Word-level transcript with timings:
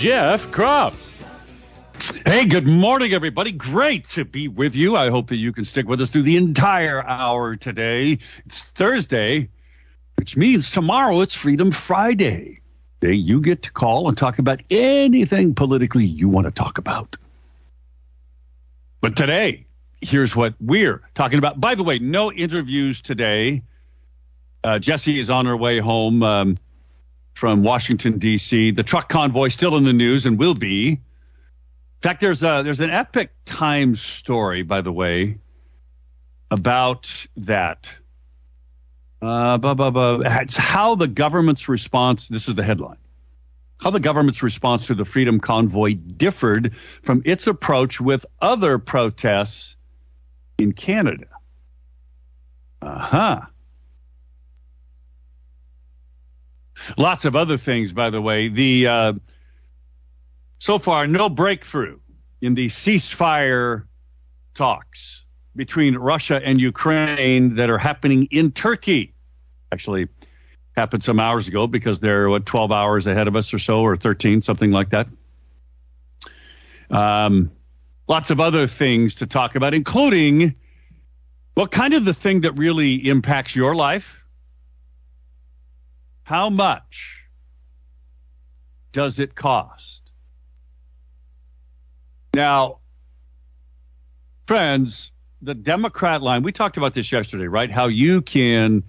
Jeff 0.00 0.46
Kropf. 0.46 0.94
Hey, 2.24 2.46
good 2.46 2.66
morning, 2.66 3.12
everybody. 3.12 3.52
Great 3.52 4.06
to 4.08 4.24
be 4.24 4.48
with 4.48 4.74
you. 4.74 4.96
I 4.96 5.10
hope 5.10 5.28
that 5.28 5.36
you 5.36 5.52
can 5.52 5.66
stick 5.66 5.86
with 5.86 6.00
us 6.00 6.08
through 6.08 6.22
the 6.22 6.38
entire 6.38 7.06
hour 7.06 7.54
today. 7.54 8.16
It's 8.46 8.62
Thursday, 8.62 9.50
which 10.16 10.38
means 10.38 10.70
tomorrow 10.70 11.20
it's 11.20 11.34
Freedom 11.34 11.70
Friday. 11.70 12.60
Day 13.02 13.12
you 13.12 13.42
get 13.42 13.64
to 13.64 13.72
call 13.72 14.08
and 14.08 14.16
talk 14.16 14.38
about 14.38 14.62
anything 14.70 15.54
politically 15.54 16.06
you 16.06 16.30
want 16.30 16.46
to 16.46 16.50
talk 16.50 16.78
about. 16.78 17.18
But 19.02 19.16
today, 19.16 19.66
here's 20.00 20.34
what 20.34 20.54
we're 20.60 21.02
talking 21.14 21.38
about. 21.38 21.60
By 21.60 21.74
the 21.74 21.84
way, 21.84 21.98
no 21.98 22.32
interviews 22.32 23.02
today. 23.02 23.64
Uh, 24.64 24.78
Jesse 24.78 25.18
is 25.18 25.28
on 25.28 25.44
her 25.44 25.58
way 25.58 25.78
home 25.78 26.22
um, 26.22 26.56
from 27.34 27.62
Washington 27.62 28.18
D.C. 28.18 28.72
The 28.72 28.82
truck 28.82 29.08
convoy 29.08 29.48
still 29.48 29.76
in 29.76 29.84
the 29.84 29.92
news 29.92 30.26
and 30.26 30.38
will 30.38 30.54
be. 30.54 30.88
In 30.90 30.98
fact, 32.02 32.20
there's 32.20 32.42
a 32.42 32.62
there's 32.64 32.80
an 32.80 32.90
Epoch 32.90 33.30
Times 33.44 34.00
story, 34.00 34.62
by 34.62 34.80
the 34.80 34.92
way, 34.92 35.38
about 36.50 37.26
that. 37.36 37.90
Uh, 39.22 39.58
blah, 39.58 39.74
blah, 39.74 39.90
blah. 39.90 40.20
It's 40.24 40.56
how 40.56 40.94
the 40.94 41.08
government's 41.08 41.68
response. 41.68 42.28
This 42.28 42.48
is 42.48 42.54
the 42.54 42.62
headline. 42.62 42.96
How 43.78 43.90
the 43.90 44.00
government's 44.00 44.42
response 44.42 44.86
to 44.86 44.94
the 44.94 45.04
Freedom 45.04 45.40
Convoy 45.40 45.94
differed 45.94 46.72
from 47.02 47.22
its 47.24 47.46
approach 47.46 48.00
with 48.00 48.24
other 48.40 48.78
protests 48.78 49.76
in 50.58 50.72
Canada. 50.72 51.26
Uh 52.82 52.98
huh. 52.98 53.40
Lots 56.96 57.24
of 57.24 57.36
other 57.36 57.56
things, 57.56 57.92
by 57.92 58.10
the 58.10 58.20
way. 58.20 58.48
The 58.48 58.86
uh, 58.86 59.12
so 60.58 60.78
far 60.78 61.06
no 61.06 61.28
breakthrough 61.28 61.98
in 62.40 62.54
the 62.54 62.66
ceasefire 62.66 63.84
talks 64.54 65.24
between 65.56 65.96
Russia 65.96 66.40
and 66.42 66.60
Ukraine 66.60 67.56
that 67.56 67.70
are 67.70 67.78
happening 67.78 68.28
in 68.30 68.52
Turkey. 68.52 69.14
Actually, 69.72 70.08
happened 70.76 71.02
some 71.02 71.20
hours 71.20 71.48
ago 71.48 71.66
because 71.66 72.00
they're 72.00 72.28
what 72.28 72.46
12 72.46 72.72
hours 72.72 73.06
ahead 73.06 73.28
of 73.28 73.36
us 73.36 73.52
or 73.52 73.58
so, 73.58 73.80
or 73.80 73.96
13, 73.96 74.42
something 74.42 74.70
like 74.70 74.90
that. 74.90 75.08
Um, 76.90 77.50
lots 78.08 78.30
of 78.30 78.40
other 78.40 78.66
things 78.66 79.16
to 79.16 79.26
talk 79.26 79.54
about, 79.54 79.74
including 79.74 80.56
what 81.54 81.70
kind 81.70 81.94
of 81.94 82.04
the 82.04 82.14
thing 82.14 82.42
that 82.42 82.58
really 82.58 82.94
impacts 83.08 83.54
your 83.54 83.74
life. 83.74 84.19
How 86.30 86.48
much 86.48 87.26
does 88.92 89.18
it 89.18 89.34
cost? 89.34 90.12
Now, 92.32 92.78
friends, 94.46 95.10
the 95.42 95.54
Democrat 95.56 96.22
line, 96.22 96.44
we 96.44 96.52
talked 96.52 96.76
about 96.76 96.94
this 96.94 97.10
yesterday, 97.10 97.48
right? 97.48 97.68
How 97.68 97.88
you 97.88 98.22
can 98.22 98.84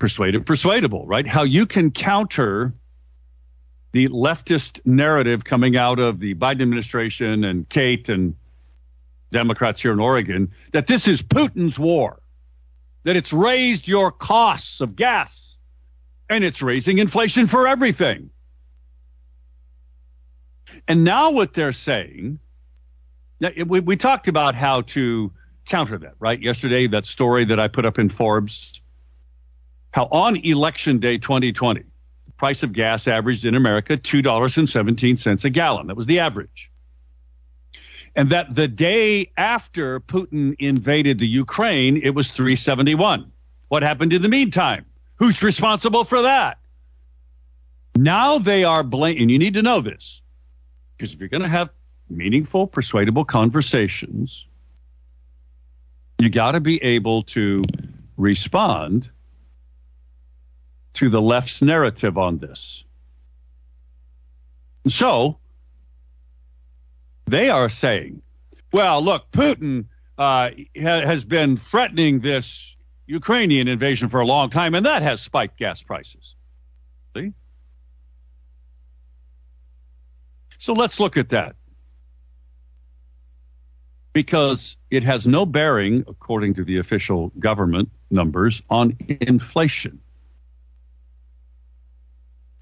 persuade 0.00 0.34
it 0.34 0.44
persuadable, 0.44 1.06
right? 1.06 1.24
How 1.24 1.44
you 1.44 1.66
can 1.66 1.92
counter 1.92 2.74
the 3.92 4.08
leftist 4.08 4.84
narrative 4.84 5.44
coming 5.44 5.76
out 5.76 6.00
of 6.00 6.18
the 6.18 6.34
Biden 6.34 6.62
administration 6.62 7.44
and 7.44 7.68
Kate 7.68 8.08
and 8.08 8.34
Democrats 9.30 9.80
here 9.80 9.92
in 9.92 10.00
Oregon 10.00 10.50
that 10.72 10.88
this 10.88 11.06
is 11.06 11.22
Putin's 11.22 11.78
war, 11.78 12.20
that 13.04 13.14
it's 13.14 13.32
raised 13.32 13.86
your 13.86 14.10
costs 14.10 14.80
of 14.80 14.96
gas 14.96 15.49
and 16.30 16.44
it's 16.44 16.62
raising 16.62 16.98
inflation 16.98 17.46
for 17.48 17.66
everything. 17.66 18.30
And 20.86 21.04
now 21.04 21.32
what 21.32 21.52
they're 21.52 21.72
saying, 21.72 22.38
we, 23.66 23.80
we 23.80 23.96
talked 23.96 24.28
about 24.28 24.54
how 24.54 24.82
to 24.82 25.32
counter 25.66 25.98
that, 25.98 26.14
right? 26.20 26.40
Yesterday, 26.40 26.86
that 26.86 27.04
story 27.04 27.44
that 27.46 27.58
I 27.58 27.66
put 27.66 27.84
up 27.84 27.98
in 27.98 28.08
Forbes, 28.08 28.80
how 29.90 30.04
on 30.04 30.36
election 30.36 31.00
day 31.00 31.18
2020, 31.18 31.80
the 31.80 32.32
price 32.36 32.62
of 32.62 32.72
gas 32.72 33.08
averaged 33.08 33.44
in 33.44 33.56
America 33.56 33.96
$2.17 33.96 35.44
a 35.44 35.50
gallon. 35.50 35.88
That 35.88 35.96
was 35.96 36.06
the 36.06 36.20
average. 36.20 36.70
And 38.14 38.30
that 38.30 38.54
the 38.54 38.68
day 38.68 39.32
after 39.36 39.98
Putin 39.98 40.54
invaded 40.60 41.18
the 41.18 41.26
Ukraine, 41.26 41.96
it 41.96 42.10
was 42.10 42.30
371. 42.30 43.32
What 43.68 43.82
happened 43.82 44.12
in 44.12 44.22
the 44.22 44.28
meantime? 44.28 44.86
Who's 45.20 45.42
responsible 45.42 46.04
for 46.04 46.22
that? 46.22 46.58
Now 47.94 48.38
they 48.38 48.64
are 48.64 48.82
blaming, 48.82 49.22
and 49.22 49.30
you 49.30 49.38
need 49.38 49.54
to 49.54 49.62
know 49.62 49.82
this, 49.82 50.22
because 50.96 51.12
if 51.12 51.20
you're 51.20 51.28
going 51.28 51.42
to 51.42 51.48
have 51.48 51.68
meaningful, 52.08 52.66
persuadable 52.66 53.26
conversations, 53.26 54.46
you 56.18 56.30
got 56.30 56.52
to 56.52 56.60
be 56.60 56.82
able 56.82 57.24
to 57.24 57.64
respond 58.16 59.10
to 60.94 61.10
the 61.10 61.20
left's 61.20 61.60
narrative 61.60 62.16
on 62.16 62.38
this. 62.38 62.82
So 64.88 65.38
they 67.26 67.50
are 67.50 67.68
saying, 67.68 68.22
well, 68.72 69.02
look, 69.02 69.30
Putin 69.32 69.84
uh, 70.16 70.50
ha- 70.74 71.04
has 71.04 71.24
been 71.24 71.58
threatening 71.58 72.20
this 72.20 72.74
Ukrainian 73.10 73.66
invasion 73.66 74.08
for 74.08 74.20
a 74.20 74.26
long 74.26 74.50
time, 74.50 74.74
and 74.74 74.86
that 74.86 75.02
has 75.02 75.20
spiked 75.20 75.58
gas 75.58 75.82
prices. 75.82 76.34
See? 77.14 77.32
So 80.58 80.74
let's 80.74 81.00
look 81.00 81.16
at 81.16 81.30
that. 81.30 81.56
Because 84.12 84.76
it 84.90 85.02
has 85.02 85.26
no 85.26 85.44
bearing, 85.44 86.04
according 86.06 86.54
to 86.54 86.64
the 86.64 86.78
official 86.78 87.32
government 87.38 87.90
numbers, 88.10 88.62
on 88.70 88.96
inflation. 89.08 90.00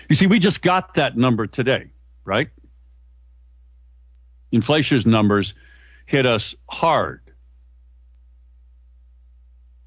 You 0.08 0.16
see, 0.16 0.26
we 0.26 0.38
just 0.38 0.62
got 0.62 0.94
that 0.94 1.16
number 1.16 1.46
today, 1.46 1.90
right? 2.24 2.48
Inflation's 4.50 5.04
numbers 5.04 5.54
hit 6.06 6.24
us 6.24 6.54
hard 6.66 7.20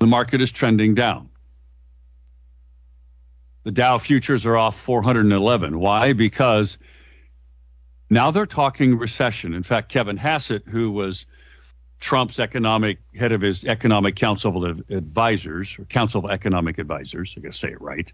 the 0.02 0.08
market 0.08 0.42
is 0.42 0.52
trending 0.52 0.96
down. 0.96 1.30
The 3.66 3.72
Dow 3.72 4.00
futures 4.00 4.48
are 4.48 4.58
off 4.58 4.82
411. 4.82 5.80
Why? 5.80 6.14
Because 6.14 6.80
now 8.10 8.32
they're 8.32 8.48
talking 8.48 8.98
recession. 8.98 9.54
In 9.54 9.62
fact, 9.62 9.90
Kevin 9.90 10.18
Hassett, 10.18 10.64
who 10.68 10.90
was 10.90 11.28
Trump's 12.00 12.40
economic 12.40 12.98
head 13.14 13.32
of 13.32 13.42
his 13.42 13.64
economic 13.64 14.16
council 14.16 14.66
of 14.66 14.80
advisors, 14.90 15.76
or 15.78 15.86
council 15.86 16.26
of 16.26 16.32
economic 16.32 16.80
advisors, 16.80 17.36
I 17.38 17.42
guess 17.42 17.58
say 17.58 17.70
it 17.70 17.80
right, 17.80 18.12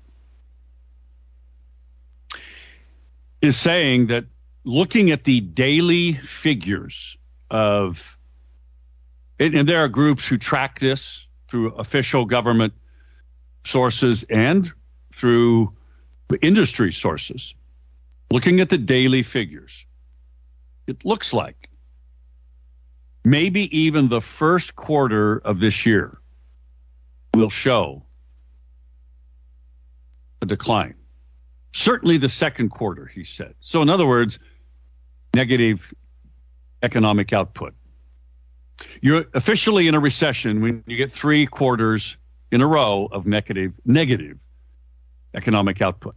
is 3.42 3.56
saying 3.56 4.08
that 4.08 4.26
looking 4.66 5.12
at 5.12 5.24
the 5.24 5.40
daily 5.40 6.12
figures 6.12 7.16
of, 7.50 8.18
and 9.40 9.70
there 9.70 9.80
are 9.80 9.88
groups 9.88 10.28
who 10.28 10.38
track 10.38 10.80
this, 10.80 11.24
through 11.50 11.74
official 11.74 12.26
government 12.26 12.74
sources 13.66 14.24
and 14.30 14.72
through 15.14 15.74
industry 16.42 16.94
sources, 16.94 17.56
looking 18.32 18.60
at 18.60 18.70
the 18.70 18.78
daily 18.78 19.24
figures, 19.24 19.86
it 20.86 21.06
looks 21.06 21.34
like 21.34 21.70
maybe 23.24 23.78
even 23.78 24.10
the 24.10 24.22
first 24.22 24.76
quarter 24.76 25.38
of 25.38 25.60
this 25.60 25.86
year 25.86 26.18
will 27.34 27.50
show 27.50 28.04
a 30.42 30.46
decline. 30.46 30.96
Certainly 31.74 32.18
the 32.18 32.30
second 32.30 32.70
quarter, 32.70 33.06
he 33.06 33.24
said. 33.24 33.54
So, 33.60 33.82
in 33.82 33.90
other 33.90 34.08
words, 34.08 34.40
negative 35.34 35.94
economic 36.82 37.34
output. 37.34 37.74
You're 39.02 39.26
officially 39.34 39.88
in 39.88 39.96
a 39.96 40.00
recession 40.00 40.62
when 40.62 40.84
you 40.86 40.98
get 40.98 41.14
three 41.14 41.46
quarters 41.46 42.18
in 42.52 42.62
a 42.62 42.68
row 42.68 43.08
of 43.12 43.26
negative 43.26 43.74
negative 43.86 44.38
economic 45.34 45.82
output. 45.82 46.16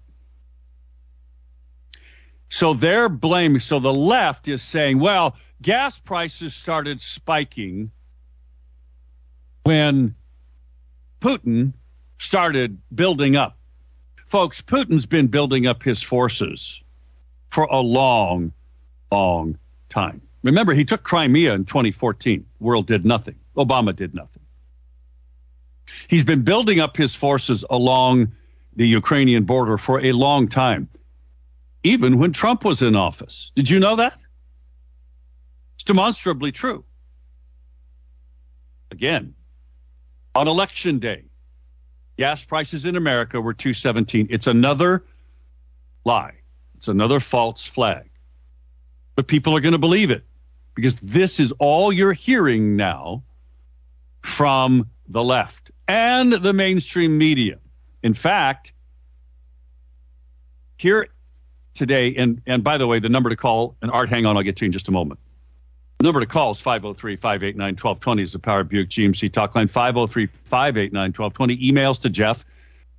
So 2.48 2.74
they're 2.74 3.08
blaming, 3.08 3.60
so 3.60 3.78
the 3.78 3.94
left 3.94 4.48
is 4.48 4.60
saying, 4.60 4.98
well, 4.98 5.36
gas 5.62 5.98
prices 5.98 6.54
started 6.54 7.00
spiking 7.00 7.92
when 9.62 10.16
Putin 11.20 11.74
started 12.18 12.78
building 12.92 13.36
up. 13.36 13.56
Folks, 14.26 14.60
Putin's 14.60 15.06
been 15.06 15.28
building 15.28 15.66
up 15.66 15.82
his 15.82 16.02
forces 16.02 16.82
for 17.50 17.64
a 17.64 17.80
long, 17.80 18.52
long 19.12 19.58
time. 19.88 20.22
Remember, 20.42 20.72
he 20.72 20.84
took 20.84 21.02
Crimea 21.02 21.54
in 21.54 21.64
2014. 21.64 22.46
World 22.60 22.86
did 22.86 23.04
nothing. 23.04 23.36
Obama 23.56 23.94
did 23.94 24.14
nothing. 24.14 24.42
He's 26.08 26.24
been 26.24 26.42
building 26.42 26.80
up 26.80 26.96
his 26.96 27.14
forces 27.14 27.64
along 27.68 28.32
the 28.76 28.86
Ukrainian 28.86 29.44
border 29.44 29.76
for 29.76 30.00
a 30.00 30.12
long 30.12 30.48
time, 30.48 30.88
even 31.82 32.18
when 32.18 32.32
Trump 32.32 32.64
was 32.64 32.80
in 32.80 32.96
office. 32.96 33.50
Did 33.56 33.68
you 33.68 33.80
know 33.80 33.96
that? 33.96 34.18
It's 35.74 35.84
demonstrably 35.84 36.52
true. 36.52 36.84
Again, 38.90 39.34
on 40.34 40.48
election 40.48 41.00
day, 41.00 41.24
gas 42.16 42.44
prices 42.44 42.84
in 42.84 42.96
America 42.96 43.40
were 43.40 43.54
217. 43.54 44.28
It's 44.30 44.46
another 44.46 45.04
lie. 46.04 46.34
It's 46.76 46.88
another 46.88 47.20
false 47.20 47.66
flag. 47.66 48.08
But 49.16 49.26
people 49.26 49.56
are 49.56 49.60
going 49.60 49.72
to 49.72 49.78
believe 49.78 50.10
it 50.10 50.24
because 50.80 50.96
this 51.02 51.38
is 51.38 51.52
all 51.58 51.92
you're 51.92 52.12
hearing 52.12 52.76
now 52.76 53.22
from 54.22 54.88
the 55.08 55.22
left 55.22 55.70
and 55.88 56.32
the 56.32 56.52
mainstream 56.52 57.18
media. 57.18 57.58
In 58.02 58.14
fact, 58.14 58.72
here 60.76 61.08
today, 61.74 62.14
and, 62.16 62.40
and 62.46 62.64
by 62.64 62.78
the 62.78 62.86
way, 62.86 62.98
the 62.98 63.08
number 63.08 63.28
to 63.28 63.36
call, 63.36 63.76
and 63.82 63.90
Art, 63.90 64.08
hang 64.08 64.24
on, 64.24 64.36
I'll 64.36 64.42
get 64.42 64.56
to 64.56 64.64
you 64.64 64.66
in 64.66 64.72
just 64.72 64.88
a 64.88 64.92
moment. 64.92 65.20
The 65.98 66.04
number 66.04 66.20
to 66.20 66.26
call 66.26 66.52
is 66.52 66.60
503 66.60 67.16
589 67.16 67.72
1220 67.72 68.22
is 68.22 68.32
the 68.32 68.38
Power 68.38 68.64
Buick 68.64 68.88
GMC 68.88 69.30
talk 69.30 69.54
line 69.54 69.68
503 69.68 70.28
589 70.44 71.12
1220. 71.12 71.72
Emails 71.72 72.00
to 72.00 72.08
Jeff 72.08 72.46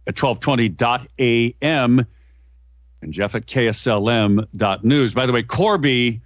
at 0.05 0.15
1220.am 0.15 2.05
and 3.01 3.13
Jeff 3.13 3.33
at 3.33 3.47
KSLM.news. 3.47 5.13
By 5.15 5.25
the 5.25 5.33
way, 5.33 5.41
Corby 5.41 6.21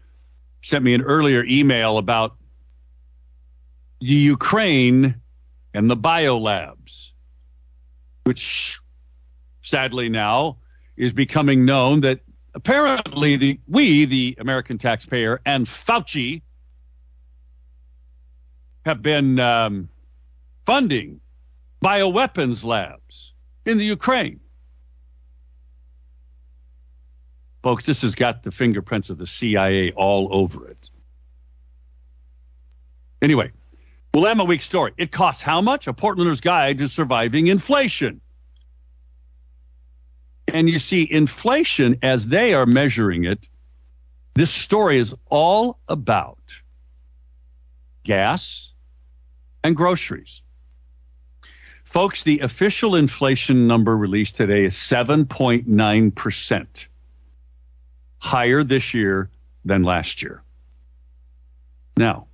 sent 0.66 0.84
me 0.84 0.96
an 0.96 1.02
earlier 1.04 1.44
email 1.44 2.00
about 2.00 2.38
the 4.02 4.08
Ukraine 4.08 5.22
and 5.76 5.92
the 5.92 5.96
biolabs, 5.96 7.12
which 8.24 8.80
sadly 9.62 10.10
now 10.10 10.58
is 10.98 11.14
becoming 11.14 11.66
known 11.66 12.02
that 12.02 12.22
apparently 12.56 13.36
the 13.36 13.60
we, 13.68 14.06
the 14.06 14.38
American 14.40 14.80
taxpayer, 14.80 15.40
and 15.46 15.68
Fauci 15.68 16.42
have 18.86 19.04
been 19.04 19.40
um, 19.40 19.88
funding 20.66 21.22
bioweapons 21.84 22.64
labs 22.64 23.34
in 23.68 23.78
the 23.78 23.86
Ukraine. 23.86 24.40
Folks, 27.66 27.84
this 27.84 28.04
has 28.04 28.14
got 28.14 28.44
the 28.44 28.52
fingerprints 28.52 29.10
of 29.10 29.18
the 29.18 29.26
CIA 29.26 29.92
all 29.92 30.28
over 30.30 30.68
it. 30.68 30.92
Anyway, 33.24 33.50
Week 34.14 34.62
story. 34.62 34.92
It 35.00 35.12
costs 35.12 35.42
how 35.42 35.64
much? 35.64 35.88
A 35.88 35.94
Portlander's 35.94 36.42
Guide 36.42 36.78
to 36.78 36.88
Surviving 36.88 37.48
Inflation. 37.48 38.22
And 40.48 40.70
you 40.70 40.78
see, 40.78 41.12
inflation, 41.12 41.98
as 42.04 42.28
they 42.28 42.54
are 42.54 42.68
measuring 42.68 43.24
it, 43.24 43.50
this 44.36 44.52
story 44.52 45.00
is 45.00 45.16
all 45.32 45.80
about 45.88 46.38
gas 48.04 48.70
and 49.64 49.76
groceries. 49.76 50.42
Folks, 51.84 52.22
the 52.22 52.42
official 52.42 52.96
inflation 52.96 53.66
number 53.66 53.98
released 53.98 54.36
today 54.36 54.66
is 54.66 54.76
7.9%, 54.76 56.88
higher 58.18 58.64
this 58.64 58.94
year 58.94 59.30
than 59.64 59.84
last 59.84 60.22
year. 60.22 60.42
Now, 61.98 62.28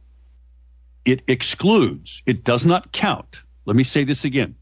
it 1.05 1.23
excludes, 1.27 2.21
it 2.25 2.43
does 2.43 2.65
not 2.65 2.91
count. 2.91 3.41
Let 3.65 3.75
me 3.75 3.83
say 3.83 4.03
this 4.03 4.25
again. 4.25 4.55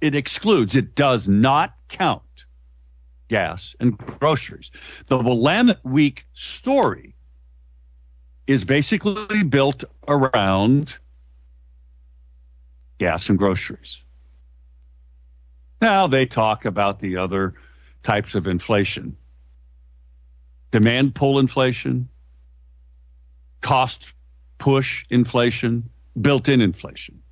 It 0.00 0.14
excludes, 0.14 0.76
it 0.76 0.94
does 0.94 1.28
not 1.28 1.74
count 1.88 2.22
gas 3.28 3.74
and 3.80 3.96
groceries. 3.96 4.70
The 5.06 5.18
Willamette 5.18 5.84
Week 5.84 6.26
story 6.34 7.14
is 8.46 8.64
basically 8.64 9.42
built 9.42 9.84
around 10.06 10.96
gas 12.98 13.28
and 13.28 13.38
groceries. 13.38 13.98
Now 15.80 16.06
they 16.06 16.26
talk 16.26 16.64
about 16.64 17.00
the 17.00 17.16
other 17.18 17.54
types 18.02 18.34
of 18.34 18.46
inflation 18.46 19.16
demand 20.76 21.14
pull 21.14 21.38
inflation, 21.38 22.06
cost 23.62 24.12
push 24.58 25.06
inflation, 25.08 25.88
built 26.20 26.50
in 26.50 26.60
inflation. 26.60 27.22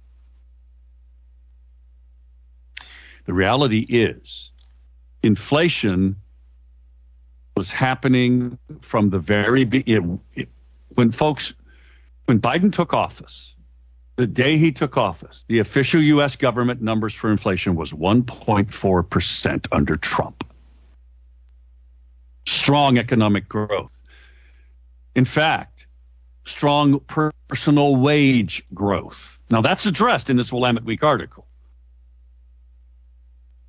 The 3.27 3.35
reality 3.35 3.81
is, 3.81 4.51
inflation 5.23 6.17
was 7.55 7.71
happening 7.71 8.59
from 8.81 9.11
the 9.11 9.19
very 9.19 9.65
beginning. 9.65 10.21
When 10.95 11.13
folks, 11.13 11.53
when 12.25 12.41
Biden 12.41 12.73
took 12.73 12.95
office, 12.95 13.55
the 14.17 14.27
day 14.27 14.57
he 14.57 14.73
took 14.73 14.97
office, 14.97 15.45
the 15.49 15.59
official 15.59 16.01
U.S. 16.01 16.37
government 16.37 16.81
numbers 16.81 17.13
for 17.13 17.31
inflation 17.31 17.75
was 17.75 17.93
1.4% 17.93 19.67
under 19.71 19.97
Trump. 19.97 20.45
Strong 22.47 22.99
economic 22.99 23.49
growth. 23.49 23.91
In 25.15 25.25
fact, 25.25 25.87
strong 26.45 27.01
personal 27.49 27.97
wage 27.97 28.65
growth. 28.75 29.39
Now 29.51 29.61
that's 29.61 29.87
addressed 29.87 30.31
in 30.31 30.37
this 30.37 30.53
Willamette 30.53 30.85
Week 30.85 31.03
article. 31.03 31.47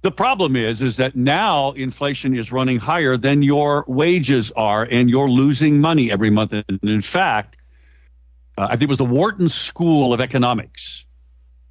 The 0.01 0.11
problem 0.11 0.55
is, 0.55 0.83
is 0.83 0.97
that 0.97 1.15
now 1.15 1.71
inflation 1.71 2.37
is 2.37 2.51
running 2.51 2.77
higher 2.77 3.17
than 3.17 3.41
your 3.41 3.83
wages 3.87 4.51
are, 4.51 4.83
and 4.83 5.09
you're 5.09 5.29
losing 5.29 5.81
money 5.81 6.11
every 6.11 6.29
month. 6.29 6.53
And 6.53 6.79
in 6.83 7.01
fact, 7.01 7.57
uh, 8.55 8.67
I 8.69 8.71
think 8.71 8.83
it 8.83 8.89
was 8.89 8.97
the 8.99 9.05
Wharton 9.05 9.49
School 9.49 10.13
of 10.13 10.21
Economics 10.21 11.05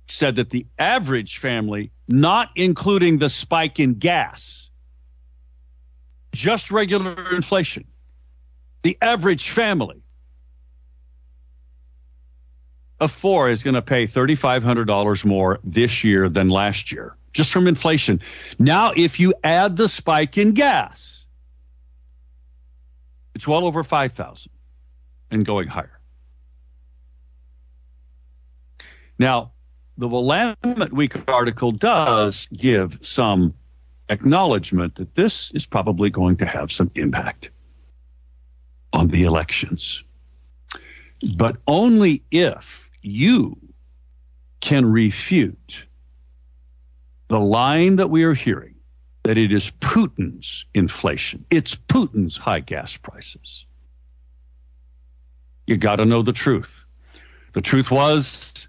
said 0.09 0.37
that 0.37 0.51
the 0.51 0.67
average 0.79 1.39
family, 1.39 1.93
not 2.09 2.51
including 2.57 3.19
the 3.19 3.31
spike 3.31 3.79
in 3.79 3.95
gas, 3.95 4.69
just 6.35 6.71
regular 6.71 7.35
inflation, 7.35 7.85
the 8.83 8.99
average 9.01 9.51
family 9.51 10.03
of 13.01 13.11
four 13.11 13.51
is 13.51 13.63
going 13.63 13.75
to 13.75 13.83
pay 13.83 14.07
$3,500 14.07 15.25
more 15.25 15.61
this 15.65 16.05
year 16.05 16.29
than 16.29 16.49
last 16.49 16.93
year 16.93 17.17
just 17.35 17.51
from 17.51 17.67
inflation. 17.67 18.21
Now, 18.59 18.93
if 18.97 19.21
you 19.21 19.35
add 19.43 19.77
the 19.77 19.89
spike 19.89 20.39
in 20.39 20.53
gas, 20.53 21.27
it's 23.35 23.47
well 23.47 23.67
over 23.67 23.83
5,000 23.83 24.51
and 25.31 25.45
going 25.45 25.69
higher. 25.69 25.99
Now, 29.19 29.53
the 29.99 30.09
Willamette 30.09 30.93
Week 30.93 31.17
article 31.29 31.73
does 31.73 32.49
give 32.53 33.01
some 33.03 33.55
acknowledgement 34.09 34.97
that 34.97 35.15
this 35.15 35.51
is 35.53 35.67
probably 35.67 36.11
going 36.11 36.37
to 36.37 36.47
have 36.47 36.71
some 36.71 36.91
impact 36.95 37.51
on 38.93 39.09
the 39.09 39.25
elections. 39.25 40.05
But 41.37 41.57
only 41.67 42.23
if 42.31 42.89
you 43.03 43.59
can 44.61 44.87
refute 44.87 45.85
the 47.29 47.41
line 47.41 47.97
that 47.97 48.11
we 48.11 48.25
are 48.25 48.35
hearing 48.35 48.75
that 49.25 49.39
it 49.39 49.53
is 49.53 49.71
Putin's 49.81 50.67
inflation, 50.75 51.47
it's 51.51 51.75
Putin's 51.75 52.37
high 52.37 52.61
gas 52.61 52.97
prices. 52.97 53.65
You 55.67 55.79
got 55.79 55.97
to 55.97 56.05
know 56.05 56.23
the 56.23 56.33
truth. 56.33 56.85
The 57.55 57.63
truth 57.63 57.91
was 57.91 58.69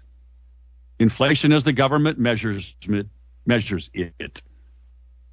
inflation 0.98 1.52
as 1.52 1.64
the 1.64 1.72
government 1.72 2.18
measures 2.18 2.74
measures 3.44 3.90
it. 3.92 4.42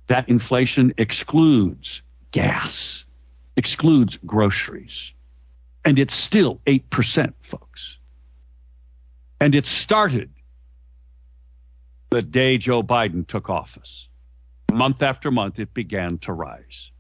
That 0.08 0.30
inflation 0.30 0.94
excludes 0.98 2.02
gas, 2.32 3.06
excludes 3.56 4.18
groceries. 4.26 5.12
And 5.86 6.00
it's 6.00 6.14
still 6.14 6.60
8%, 6.66 7.34
folks. 7.42 7.98
And 9.40 9.56
it 9.56 9.66
started 9.66 10.30
the 12.10 12.22
day 12.22 12.58
Joe 12.58 12.84
Biden 12.84 13.28
took 13.28 13.50
office. 13.50 14.08
Month 14.72 15.02
after 15.02 15.32
month, 15.32 15.60
it 15.60 15.74
began 15.74 16.18
to 16.20 16.34
rise. 16.34 16.92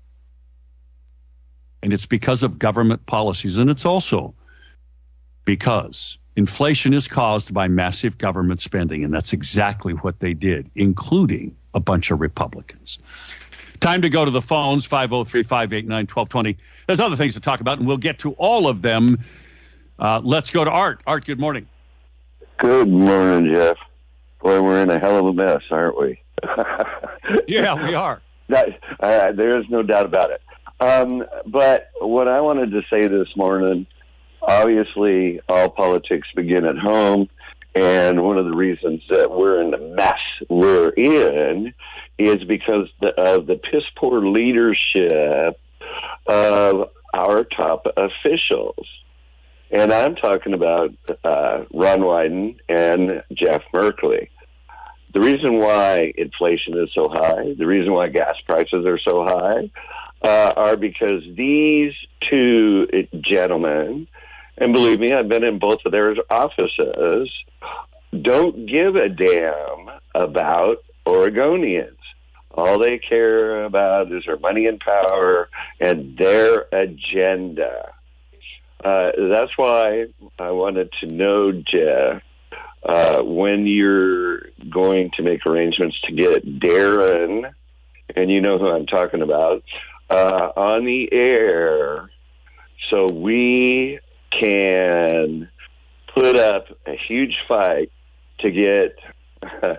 And 1.81 1.93
it's 1.93 2.05
because 2.05 2.43
of 2.43 2.59
government 2.59 3.05
policies. 3.05 3.57
And 3.57 3.69
it's 3.69 3.85
also 3.85 4.35
because 5.45 6.17
inflation 6.35 6.93
is 6.93 7.07
caused 7.07 7.53
by 7.53 7.67
massive 7.67 8.17
government 8.17 8.61
spending. 8.61 9.03
And 9.03 9.13
that's 9.13 9.33
exactly 9.33 9.93
what 9.93 10.19
they 10.19 10.33
did, 10.33 10.69
including 10.75 11.55
a 11.73 11.79
bunch 11.79 12.11
of 12.11 12.21
Republicans. 12.21 12.99
Time 13.79 14.01
to 14.03 14.09
go 14.09 14.23
to 14.23 14.31
the 14.31 14.41
phones, 14.41 14.85
503 14.85 15.43
589 15.43 15.89
1220. 16.07 16.57
There's 16.87 16.99
other 16.99 17.15
things 17.17 17.33
to 17.33 17.39
talk 17.39 17.59
about, 17.59 17.79
and 17.79 17.87
we'll 17.87 17.97
get 17.97 18.19
to 18.19 18.31
all 18.33 18.67
of 18.67 18.81
them. 18.81 19.19
Uh, 19.99 20.21
let's 20.23 20.49
go 20.49 20.63
to 20.63 20.71
Art. 20.71 21.01
Art, 21.05 21.25
good 21.25 21.39
morning. 21.39 21.67
Good 22.57 22.87
morning, 22.89 23.53
Jeff. 23.53 23.77
Boy, 24.41 24.61
we're 24.61 24.81
in 24.81 24.89
a 24.89 24.99
hell 24.99 25.19
of 25.19 25.25
a 25.25 25.33
mess, 25.33 25.61
aren't 25.69 25.99
we? 25.99 26.19
Yeah, 27.47 27.81
we 27.85 27.95
are. 27.95 28.21
that, 28.49 28.67
uh, 28.99 29.31
there 29.31 29.57
is 29.59 29.65
no 29.69 29.81
doubt 29.83 30.05
about 30.05 30.31
it. 30.31 30.41
Um, 30.79 31.23
but 31.47 31.89
what 32.01 32.27
I 32.27 32.41
wanted 32.41 32.71
to 32.71 32.81
say 32.89 33.07
this 33.07 33.29
morning, 33.35 33.87
obviously, 34.47 35.39
all 35.49 35.69
politics 35.69 36.27
begin 36.35 36.65
at 36.65 36.77
home. 36.77 37.29
And 37.75 38.23
one 38.23 38.37
of 38.37 38.45
the 38.45 38.55
reasons 38.55 39.01
that 39.09 39.31
we're 39.31 39.61
in 39.61 39.71
the 39.71 39.79
mess 39.79 40.19
we're 40.47 40.89
in 40.89 41.73
is 42.19 42.43
because 42.43 42.87
of 43.17 43.47
the 43.47 43.59
piss 43.71 43.83
poor 43.97 44.21
leadership 44.21 45.59
of 46.27 46.89
our 47.13 47.43
top 47.43 47.87
officials. 47.97 48.87
And 49.71 49.91
I'm 49.91 50.15
talking 50.15 50.53
about 50.53 50.93
uh, 51.23 51.63
Ron 51.73 52.01
Wyden 52.01 52.57
and 52.69 53.23
Jeff 53.33 53.63
Merkley. 53.73 54.29
The 55.13 55.21
reason 55.21 55.57
why 55.57 56.13
inflation 56.15 56.77
is 56.77 56.89
so 56.93 57.09
high, 57.09 57.55
the 57.57 57.65
reason 57.65 57.93
why 57.93 58.09
gas 58.09 58.35
prices 58.45 58.85
are 58.85 58.99
so 58.99 59.23
high, 59.23 59.71
uh, 60.23 60.53
are 60.55 60.77
because 60.77 61.23
these 61.35 61.93
two 62.29 62.87
gentlemen, 63.21 64.07
and 64.57 64.73
believe 64.73 64.99
me, 64.99 65.11
I've 65.11 65.29
been 65.29 65.43
in 65.43 65.59
both 65.59 65.79
of 65.85 65.91
their 65.91 66.15
offices, 66.29 67.29
don't 68.21 68.65
give 68.65 68.95
a 68.95 69.09
damn 69.09 69.89
about 70.13 70.77
Oregonians. 71.07 71.97
All 72.51 72.77
they 72.77 72.99
care 72.99 73.63
about 73.63 74.11
is 74.11 74.23
their 74.25 74.37
money 74.37 74.67
and 74.67 74.79
power 74.79 75.49
and 75.79 76.15
their 76.17 76.67
agenda. 76.71 77.93
Uh, 78.83 79.11
that's 79.29 79.57
why 79.57 80.05
I 80.37 80.51
wanted 80.51 80.91
to 81.01 81.07
know, 81.07 81.51
Jeff, 81.51 82.21
uh, 82.83 83.23
when 83.23 83.65
you're 83.65 84.41
going 84.69 85.09
to 85.17 85.23
make 85.23 85.45
arrangements 85.47 85.99
to 86.01 86.13
get 86.13 86.45
Darren, 86.59 87.51
and 88.15 88.29
you 88.29 88.41
know 88.41 88.59
who 88.59 88.69
I'm 88.69 88.85
talking 88.85 89.23
about, 89.23 89.63
uh, 90.11 90.51
on 90.55 90.85
the 90.85 91.11
air 91.11 92.09
so 92.89 93.07
we 93.09 93.99
can 94.39 95.49
put 96.13 96.35
up 96.35 96.67
a 96.85 96.95
huge 96.95 97.35
fight 97.47 97.91
to 98.39 98.51
get 98.51 98.95
uh, 99.43 99.75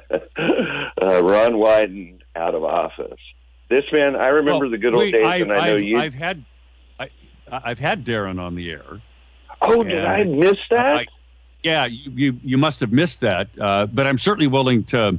Ron 1.23 1.53
Wyden 1.55 2.21
out 2.37 2.55
of 2.55 2.65
office. 2.65 3.21
This 3.69 3.85
man, 3.93 4.17
I 4.17 4.27
remember 4.29 4.65
Well, 4.67 4.71
the 4.71 4.79
good 4.79 4.95
old 4.95 5.05
we- 5.05 5.13
days, 5.13 5.27
I've, 5.27 5.43
and 5.43 5.53
I 5.53 5.69
know 5.69 5.77
I've, 5.77 5.83
you. 5.83 5.99
I've 5.99 6.15
had, 6.15 6.45
I, 6.99 7.09
I've 7.51 7.79
had 7.79 8.05
Darren 8.05 8.41
on 8.41 8.55
the 8.55 8.71
air. 8.71 9.01
oh, 9.63 9.83
did 9.83 10.05
I 10.05 10.25
miss 10.25 10.59
that? 10.71 10.97
I- 10.97 11.07
yeah, 11.63 11.87
you, 11.87 12.11
you 12.15 12.41
you 12.43 12.59
must 12.59 12.81
have 12.81 12.93
missed 12.93 13.21
that. 13.23 13.49
Uh, 13.59 13.87
but 13.87 14.07
I'm 14.07 14.19
certainly 14.19 14.49
willing 14.49 14.85
to 14.85 15.19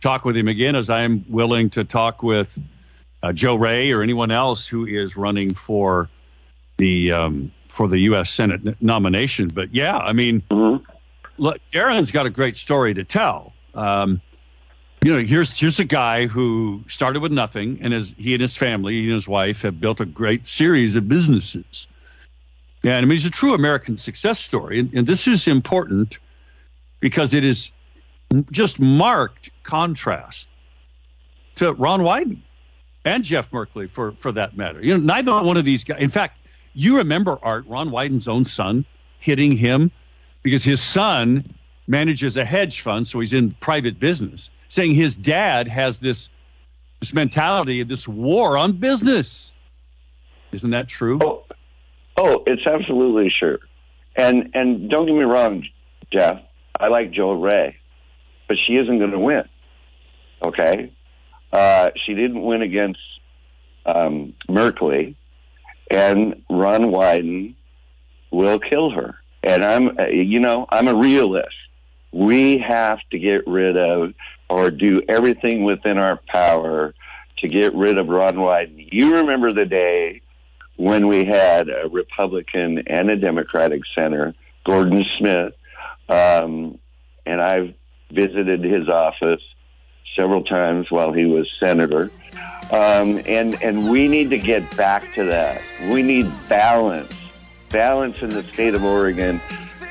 talk 0.00 0.24
with 0.24 0.34
him 0.34 0.48
again, 0.48 0.76
as 0.76 0.88
I 0.88 1.02
am 1.02 1.26
willing 1.28 1.68
to 1.70 1.84
talk 1.84 2.22
with 2.22 2.58
uh, 3.22 3.32
Jo 3.34 3.54
Rae 3.56 3.92
or 3.92 4.02
anyone 4.02 4.30
else 4.30 4.66
who 4.66 4.86
is 4.86 5.14
running 5.14 5.52
for 5.52 6.08
the 6.78 7.12
um, 7.12 7.52
for 7.74 7.88
the 7.88 7.98
U.S. 8.10 8.30
Senate 8.30 8.60
n- 8.64 8.76
nomination. 8.80 9.48
But 9.48 9.74
yeah, 9.74 9.96
I 9.96 10.12
mean, 10.12 10.42
Mhm. 10.50 10.82
look, 11.38 11.58
Darren's 11.72 12.10
got 12.12 12.24
a 12.26 12.30
great 12.30 12.56
story 12.56 12.94
to 12.94 13.04
tell. 13.04 13.52
Um, 13.74 14.20
you 15.02 15.12
know, 15.12 15.22
here's 15.22 15.58
here's 15.58 15.80
a 15.80 15.84
guy 15.84 16.26
who 16.26 16.84
started 16.88 17.20
with 17.20 17.32
nothing, 17.32 17.78
and 17.82 17.92
his 17.92 18.14
he 18.16 18.32
and 18.34 18.40
his 18.40 18.56
family, 18.56 18.94
he 18.94 19.04
and 19.06 19.14
his 19.14 19.28
wife, 19.28 19.62
have 19.62 19.80
built 19.80 20.00
a 20.00 20.06
great 20.06 20.46
series 20.46 20.94
of 20.96 21.08
businesses. 21.08 21.86
Yeah, 22.82 22.96
and 22.96 23.04
I 23.04 23.08
mean, 23.08 23.16
it's 23.16 23.26
a 23.26 23.30
true 23.30 23.54
American 23.54 23.96
success 23.96 24.38
story, 24.38 24.78
and, 24.78 24.94
and 24.94 25.06
this 25.06 25.26
is 25.26 25.48
important 25.48 26.18
because 27.00 27.34
it 27.34 27.44
is 27.44 27.70
just 28.50 28.78
marked 28.78 29.50
contrast 29.62 30.48
to 31.56 31.72
Ron 31.72 32.00
Wyden 32.00 32.38
and 33.04 33.24
Jeff 33.24 33.50
Merkley, 33.50 33.90
for 33.90 34.12
for 34.12 34.32
that 34.32 34.56
matter. 34.56 34.80
You 34.82 34.96
know, 34.96 35.04
neither 35.14 35.32
one 35.42 35.56
of 35.56 35.64
these 35.64 35.82
guys. 35.84 36.00
In 36.00 36.10
fact, 36.10 36.38
you 36.74 36.98
remember 36.98 37.38
Art 37.42 37.66
Ron 37.66 37.90
Wyden's 37.90 38.28
own 38.28 38.44
son 38.44 38.84
hitting 39.20 39.56
him 39.56 39.90
because 40.42 40.64
his 40.64 40.82
son 40.82 41.54
manages 41.86 42.36
a 42.36 42.44
hedge 42.44 42.80
fund, 42.80 43.08
so 43.08 43.20
he's 43.20 43.32
in 43.32 43.52
private 43.52 43.98
business, 43.98 44.50
saying 44.68 44.94
his 44.94 45.16
dad 45.16 45.68
has 45.68 45.98
this 45.98 46.28
this 47.00 47.12
mentality 47.12 47.80
of 47.80 47.88
this 47.88 48.08
war 48.08 48.56
on 48.56 48.72
business. 48.72 49.52
Isn't 50.52 50.70
that 50.70 50.88
true? 50.88 51.18
Oh, 51.22 51.44
oh, 52.16 52.42
it's 52.46 52.66
absolutely 52.66 53.32
sure. 53.38 53.60
And 54.16 54.50
and 54.54 54.88
don't 54.88 55.06
get 55.06 55.14
me 55.14 55.24
wrong, 55.24 55.64
Jeff. 56.12 56.40
I 56.78 56.88
like 56.88 57.10
Jo 57.10 57.32
Rae, 57.32 57.76
but 58.48 58.56
she 58.64 58.74
isn't 58.74 58.98
going 58.98 59.10
to 59.10 59.18
win. 59.18 59.44
Okay, 60.44 60.92
uh, 61.52 61.90
she 62.04 62.14
didn't 62.14 62.42
win 62.42 62.62
against 62.62 63.00
um, 63.86 64.34
Merkley, 64.48 65.16
and 65.90 66.43
Ron 66.64 66.84
Wyden 66.84 67.54
will 68.30 68.58
kill 68.58 68.88
her. 68.88 69.16
And 69.42 69.62
I'm, 69.62 69.98
uh, 69.98 70.06
you 70.06 70.40
know, 70.40 70.66
I'm 70.70 70.88
a 70.88 70.94
realist. 70.94 71.54
We 72.10 72.56
have 72.58 73.00
to 73.10 73.18
get 73.18 73.46
rid 73.46 73.76
of 73.76 74.14
or 74.48 74.70
do 74.70 75.02
everything 75.06 75.64
within 75.64 75.98
our 75.98 76.18
power 76.28 76.94
to 77.40 77.48
get 77.48 77.74
rid 77.74 77.98
of 77.98 78.08
Ron 78.08 78.36
Wyden. 78.36 78.88
You 78.90 79.16
remember 79.16 79.52
the 79.52 79.66
day 79.66 80.22
when 80.76 81.06
we 81.06 81.26
had 81.26 81.68
a 81.68 81.86
Republican 81.90 82.84
and 82.86 83.10
a 83.10 83.16
Democratic 83.16 83.82
senator, 83.94 84.34
Gordon 84.64 85.04
Smith, 85.18 85.52
um, 86.08 86.78
and 87.26 87.42
I've 87.42 87.74
visited 88.10 88.64
his 88.64 88.88
office 88.88 89.42
several 90.14 90.42
times 90.42 90.90
while 90.90 91.12
he 91.12 91.24
was 91.26 91.48
senator. 91.60 92.10
Um, 92.70 93.20
and 93.26 93.62
and 93.62 93.90
we 93.90 94.08
need 94.08 94.30
to 94.30 94.38
get 94.38 94.76
back 94.76 95.12
to 95.14 95.24
that. 95.24 95.60
We 95.90 96.02
need 96.02 96.30
balance, 96.48 97.12
balance 97.70 98.22
in 98.22 98.30
the 98.30 98.42
state 98.42 98.74
of 98.74 98.82
Oregon, 98.82 99.40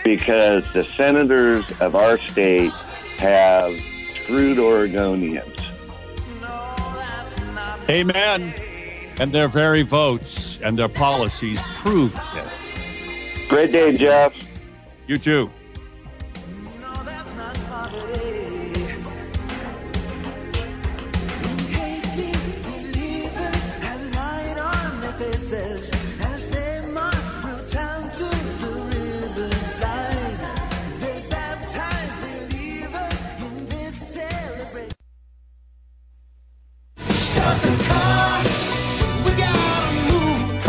because 0.03 0.65
the 0.73 0.83
senators 0.97 1.65
of 1.79 1.95
our 1.95 2.17
state 2.17 2.71
have 3.17 3.79
screwed 4.23 4.57
Oregonians. 4.57 5.59
Amen. 7.89 8.53
And 9.19 9.31
their 9.31 9.47
very 9.47 9.83
votes 9.83 10.57
and 10.63 10.77
their 10.79 10.89
policies 10.89 11.59
prove 11.75 12.15
it. 12.15 13.47
Great 13.49 13.71
day, 13.71 13.95
Jeff. 13.95 14.33
You 15.05 15.17
too. 15.19 15.51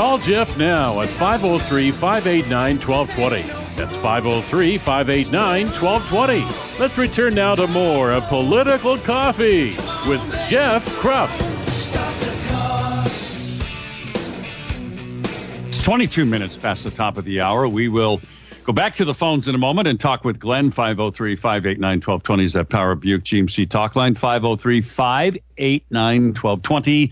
Call 0.04 0.18
Jeff 0.18 0.58
now 0.58 1.00
at 1.00 1.08
503 1.08 1.90
589 1.90 2.78
1220. 2.78 3.42
That's 3.74 3.96
503 3.96 4.76
589 4.76 5.66
1220. 5.68 6.78
Let's 6.78 6.98
return 6.98 7.34
now 7.34 7.54
to 7.54 7.66
more 7.66 8.12
of 8.12 8.22
Political 8.24 8.98
Coffee 8.98 9.68
with 10.06 10.20
Jeff 10.50 10.84
Kropf. 11.00 11.30
It's 15.68 15.78
22 15.78 16.26
minutes 16.26 16.58
past 16.58 16.84
the 16.84 16.90
top 16.90 17.16
of 17.16 17.24
the 17.24 17.40
hour. 17.40 17.66
We 17.66 17.88
will 17.88 18.20
go 18.64 18.74
back 18.74 18.96
to 18.96 19.06
the 19.06 19.14
phones 19.14 19.48
in 19.48 19.54
a 19.54 19.58
moment 19.58 19.88
and 19.88 19.98
talk 19.98 20.22
with 20.22 20.38
Glenn, 20.38 20.70
503 20.70 21.36
589 21.36 22.02
1220 22.02 22.44
is 22.44 22.52
that 22.52 22.68
Power 22.68 22.94
Buick 22.94 23.24
GMC 23.24 23.70
talk 23.70 23.96
line, 23.96 24.14
503 24.14 24.82
589 24.82 26.24
1220. 26.34 27.10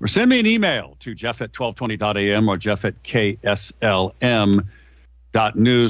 Or 0.00 0.06
send 0.06 0.30
me 0.30 0.38
an 0.38 0.46
email 0.46 0.96
to 1.00 1.14
jeff 1.14 1.42
at 1.42 1.52
1220.am 1.52 2.48
or 2.48 2.56
jeff 2.56 2.84
at 2.84 3.02
kslm.news, 3.02 4.64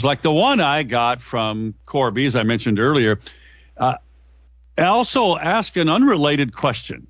like 0.05 0.23
the 0.23 0.33
one 0.33 0.61
I 0.61 0.83
got 0.83 1.21
from 1.21 1.75
Corby, 1.85 2.25
as 2.27 2.35
I 2.35 2.43
mentioned 2.43 2.79
earlier. 2.81 3.21
Uh, 3.77 3.97
I 4.79 4.85
also 4.85 5.37
ask 5.37 5.77
an 5.77 5.89
unrelated 5.89 6.55
question. 6.55 7.07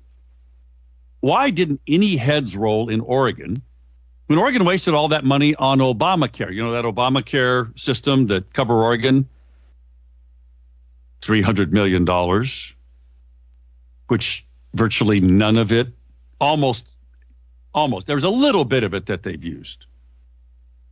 Why 1.21 1.49
didn't 1.51 1.81
any 1.87 2.17
heads 2.17 2.55
roll 2.57 2.89
in 2.89 3.01
Oregon 3.01 3.61
When 4.27 4.37
Oregon 4.37 4.63
wasted 4.63 4.93
all 4.93 5.07
that 5.07 5.25
money 5.25 5.55
on 5.55 5.79
Obamacare, 5.79 6.53
you 6.53 6.63
know 6.63 6.73
that 6.73 6.85
Obamacare 6.85 7.77
system 7.79 8.27
that 8.27 8.53
cover 8.53 8.75
Oregon, 8.75 9.27
$300 11.23 11.71
million, 11.71 12.05
which 14.07 14.45
virtually 14.75 15.19
none 15.19 15.57
of 15.57 15.71
it, 15.71 15.87
almost, 16.39 16.87
almost, 17.73 18.07
there's 18.07 18.23
a 18.23 18.29
little 18.29 18.65
bit 18.65 18.83
of 18.83 18.93
it 18.93 19.07
that 19.07 19.23
they've 19.23 19.43
used. 19.43 19.85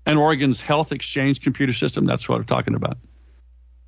And 0.05 0.17
Oregon's 0.17 0.61
health 0.61 0.91
exchange 0.91 1.41
computer 1.41 1.73
system, 1.73 2.05
that's 2.05 2.29
what 2.29 2.37
I'm 2.37 2.45
talking 2.45 2.75
about. 2.75 2.97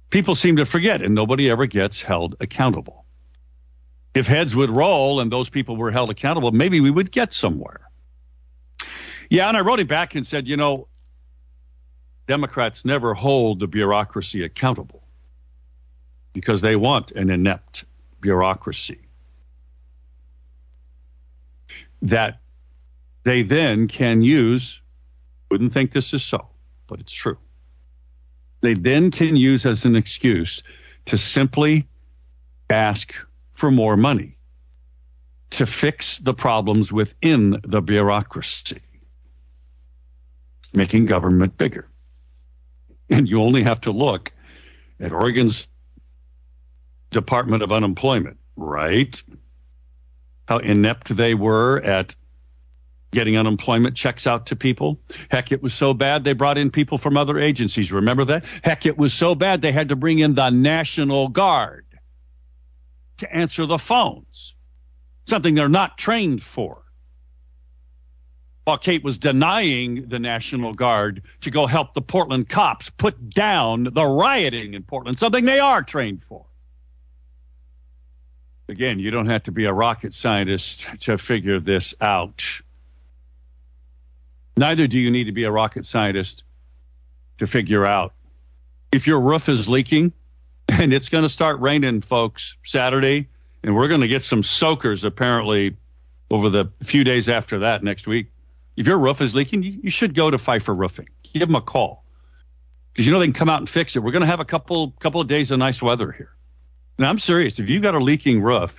People 0.09 0.35
seem 0.35 0.57
to 0.57 0.65
forget, 0.65 1.01
and 1.01 1.13
nobody 1.13 1.49
ever 1.49 1.65
gets 1.65 2.01
held 2.01 2.35
accountable. 2.39 3.05
If 4.13 4.25
heads 4.25 4.55
would 4.55 4.69
roll 4.69 5.19
and 5.19 5.31
those 5.31 5.49
people 5.49 5.77
were 5.77 5.91
held 5.91 6.09
accountable, 6.09 6.51
maybe 6.51 6.81
we 6.81 6.89
would 6.89 7.11
get 7.11 7.31
somewhere. 7.31 7.81
Yeah, 9.29 9.47
and 9.47 9.55
I 9.55 9.61
wrote 9.61 9.79
him 9.79 9.87
back 9.87 10.15
and 10.15 10.25
said, 10.25 10.47
you 10.47 10.57
know, 10.57 10.87
Democrats 12.27 12.83
never 12.83 13.13
hold 13.13 13.59
the 13.59 13.67
bureaucracy 13.67 14.43
accountable 14.43 15.03
because 16.33 16.61
they 16.61 16.75
want 16.75 17.11
an 17.11 17.29
inept 17.29 17.85
bureaucracy 18.21 19.08
that 22.01 22.39
they 23.23 23.43
then 23.43 23.87
can 23.87 24.21
use. 24.21 24.81
Wouldn't 25.51 25.73
think 25.73 25.91
this 25.91 26.13
is 26.13 26.23
so, 26.23 26.47
but 26.87 26.99
it's 26.99 27.13
true. 27.13 27.37
They 28.61 28.73
then 28.73 29.11
can 29.11 29.35
use 29.35 29.65
as 29.65 29.85
an 29.85 29.95
excuse 29.95 30.63
to 31.05 31.17
simply 31.17 31.87
ask 32.69 33.13
for 33.53 33.71
more 33.71 33.97
money 33.97 34.37
to 35.51 35.65
fix 35.65 36.17
the 36.19 36.33
problems 36.33 36.91
within 36.91 37.59
the 37.63 37.81
bureaucracy, 37.81 38.81
making 40.73 41.05
government 41.05 41.57
bigger. 41.57 41.87
And 43.09 43.27
you 43.27 43.41
only 43.41 43.63
have 43.63 43.81
to 43.81 43.91
look 43.91 44.31
at 44.99 45.11
Oregon's 45.11 45.67
Department 47.09 47.63
of 47.63 47.71
Unemployment, 47.71 48.37
right? 48.55 49.21
How 50.49 50.57
inept 50.57 51.15
they 51.15 51.35
were 51.35 51.79
at 51.81 52.15
getting 53.11 53.37
unemployment 53.37 53.95
checks 53.95 54.25
out 54.25 54.47
to 54.47 54.55
people. 54.55 54.99
Heck, 55.29 55.51
it 55.51 55.61
was 55.61 55.75
so 55.75 55.93
bad 55.93 56.23
they 56.23 56.33
brought 56.33 56.57
in 56.57 56.71
people 56.71 56.97
from 56.97 57.17
other 57.17 57.37
agencies. 57.37 57.91
Remember 57.91 58.25
that? 58.25 58.45
Heck, 58.63 58.87
it 58.87 58.97
was 58.97 59.13
so 59.13 59.35
bad 59.35 59.61
they 59.61 59.71
had 59.71 59.89
to 59.89 59.95
bring 59.95 60.17
in 60.17 60.33
the 60.33 60.49
National 60.49 61.27
Guard 61.27 61.85
to 63.19 63.31
answer 63.31 63.67
the 63.67 63.77
phones, 63.77 64.55
something 65.27 65.53
they're 65.53 65.69
not 65.69 65.99
trained 65.99 66.41
for. 66.41 66.81
While 68.63 68.79
Kate 68.79 69.03
was 69.03 69.19
denying 69.19 70.09
the 70.09 70.17
National 70.17 70.73
Guard 70.73 71.21
to 71.41 71.51
go 71.51 71.67
help 71.67 71.93
the 71.93 72.01
Portland 72.01 72.49
cops 72.49 72.89
put 72.89 73.29
down 73.29 73.83
the 73.83 74.03
rioting 74.03 74.73
in 74.73 74.81
Portland, 74.81 75.19
something 75.19 75.45
they 75.45 75.59
are 75.59 75.83
trained 75.83 76.23
for. 76.27 76.47
Again, 78.69 78.99
you 78.99 79.09
don't 79.09 79.25
have 79.25 79.43
to 79.43 79.51
be 79.51 79.65
a 79.65 79.73
rocket 79.73 80.13
scientist 80.13 80.85
to 81.01 81.17
figure 81.17 81.59
this 81.59 81.95
out. 81.99 82.61
Neither 84.55 84.85
do 84.85 84.99
you 84.99 85.09
need 85.09 85.23
to 85.23 85.31
be 85.31 85.45
a 85.45 85.51
rocket 85.51 85.87
scientist 85.87 86.43
to 87.39 87.47
figure 87.47 87.83
out 87.83 88.13
if 88.91 89.07
your 89.07 89.21
roof 89.21 89.49
is 89.49 89.67
leaking 89.67 90.13
and 90.67 90.93
it's 90.93 91.09
going 91.09 91.23
to 91.23 91.29
start 91.29 91.59
raining, 91.61 92.01
folks, 92.01 92.57
Saturday, 92.63 93.29
and 93.63 93.75
we're 93.75 93.87
going 93.87 94.01
to 94.01 94.07
get 94.07 94.23
some 94.23 94.43
soakers 94.43 95.03
apparently 95.03 95.75
over 96.29 96.51
the 96.51 96.71
few 96.83 97.03
days 97.03 97.27
after 97.27 97.59
that 97.59 97.83
next 97.83 98.05
week. 98.05 98.27
If 98.77 98.85
your 98.85 98.99
roof 98.99 99.19
is 99.19 99.33
leaking, 99.33 99.63
you, 99.63 99.79
you 99.83 99.89
should 99.89 100.13
go 100.13 100.29
to 100.29 100.37
Pfeifer 100.37 100.77
Roofing. 100.77 101.09
Give 101.33 101.47
them 101.47 101.55
a 101.55 101.61
call 101.61 102.03
because 102.93 103.07
you 103.07 103.13
know 103.13 103.19
they 103.19 103.25
can 103.25 103.33
come 103.33 103.49
out 103.49 103.61
and 103.61 103.69
fix 103.69 103.95
it. 103.95 104.03
We're 104.03 104.11
going 104.11 104.21
to 104.21 104.27
have 104.27 104.41
a 104.41 104.45
couple 104.45 104.91
couple 104.99 105.21
of 105.21 105.27
days 105.27 105.49
of 105.49 105.57
nice 105.57 105.81
weather 105.81 106.11
here. 106.11 106.33
And 106.99 107.07
I'm 107.07 107.17
serious. 107.17 107.59
If 107.59 107.69
you've 107.69 107.81
got 107.81 107.95
a 107.95 107.99
leaking 107.99 108.41
roof, 108.41 108.75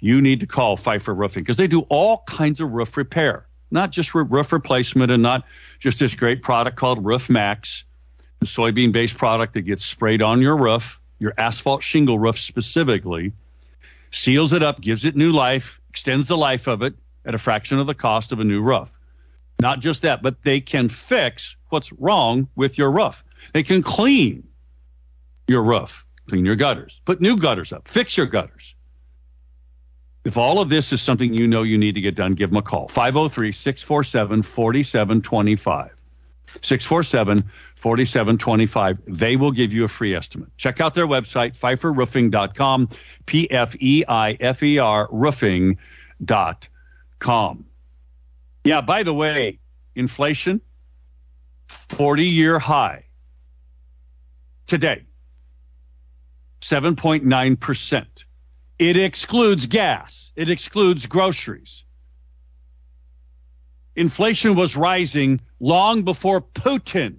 you 0.00 0.20
need 0.20 0.40
to 0.40 0.48
call 0.48 0.76
Pfeifer 0.76 1.16
Roofing 1.16 1.44
because 1.44 1.56
they 1.56 1.68
do 1.68 1.82
all 1.82 2.24
kinds 2.26 2.60
of 2.60 2.72
roof 2.72 2.96
repair, 2.96 3.46
not 3.70 3.92
just 3.92 4.16
roof 4.16 4.50
replacement 4.50 5.12
and 5.12 5.22
not 5.22 5.44
just 5.78 6.00
this 6.00 6.16
great 6.16 6.42
product 6.42 6.76
called 6.76 7.04
Roof 7.04 7.30
Max, 7.30 7.84
the 8.40 8.46
soybean 8.46 8.90
based 8.90 9.16
product 9.16 9.54
that 9.54 9.60
gets 9.60 9.84
sprayed 9.84 10.22
on 10.22 10.42
your 10.42 10.56
roof, 10.56 10.98
your 11.20 11.32
asphalt 11.38 11.84
shingle 11.84 12.18
roof 12.18 12.40
specifically, 12.40 13.32
seals 14.10 14.52
it 14.52 14.64
up, 14.64 14.80
gives 14.80 15.04
it 15.04 15.14
new 15.14 15.30
life, 15.30 15.80
extends 15.88 16.26
the 16.26 16.36
life 16.36 16.66
of 16.66 16.82
it 16.82 16.94
at 17.24 17.36
a 17.36 17.38
fraction 17.38 17.78
of 17.78 17.86
the 17.86 17.94
cost 17.94 18.32
of 18.32 18.40
a 18.40 18.44
new 18.44 18.60
roof. 18.60 18.90
Not 19.60 19.78
just 19.78 20.02
that, 20.02 20.20
but 20.20 20.42
they 20.42 20.60
can 20.60 20.88
fix 20.88 21.54
what's 21.68 21.92
wrong 21.92 22.48
with 22.56 22.76
your 22.76 22.90
roof. 22.90 23.22
They 23.52 23.62
can 23.62 23.84
clean 23.84 24.48
your 25.46 25.62
roof 25.62 26.04
clean 26.32 26.46
your 26.46 26.56
gutters, 26.56 26.98
put 27.04 27.20
new 27.20 27.36
gutters 27.36 27.74
up, 27.74 27.86
fix 27.86 28.16
your 28.16 28.24
gutters. 28.24 28.74
If 30.24 30.38
all 30.38 30.60
of 30.60 30.70
this 30.70 30.90
is 30.90 31.02
something 31.02 31.34
you 31.34 31.46
know 31.46 31.62
you 31.62 31.76
need 31.76 31.96
to 31.96 32.00
get 32.00 32.14
done, 32.14 32.32
give 32.32 32.48
them 32.48 32.56
a 32.56 32.62
call. 32.62 32.88
503 32.88 33.52
647 33.52 34.42
4725. 34.42 35.90
647 36.62 37.50
4725. 37.76 38.98
They 39.08 39.36
will 39.36 39.50
give 39.50 39.74
you 39.74 39.84
a 39.84 39.88
free 39.88 40.14
estimate. 40.14 40.48
Check 40.56 40.80
out 40.80 40.94
their 40.94 41.06
website, 41.06 41.54
pfeiferroofing.com, 41.58 42.88
P 43.26 43.50
F 43.50 43.76
E 43.78 44.06
I 44.08 44.32
F 44.40 44.62
E 44.62 44.78
R 44.78 45.08
roofing.com. 45.12 45.76
Yeah, 48.64 48.80
by 48.80 49.02
the 49.02 49.12
way, 49.12 49.58
inflation, 49.94 50.62
40 51.90 52.24
year 52.24 52.58
high 52.58 53.04
today. 54.66 55.04
7.9%. 56.62 58.06
It 58.78 58.96
excludes 58.96 59.66
gas. 59.66 60.30
It 60.34 60.48
excludes 60.48 61.06
groceries. 61.06 61.84
Inflation 63.94 64.54
was 64.54 64.74
rising 64.74 65.40
long 65.60 66.02
before 66.02 66.40
Putin 66.40 67.16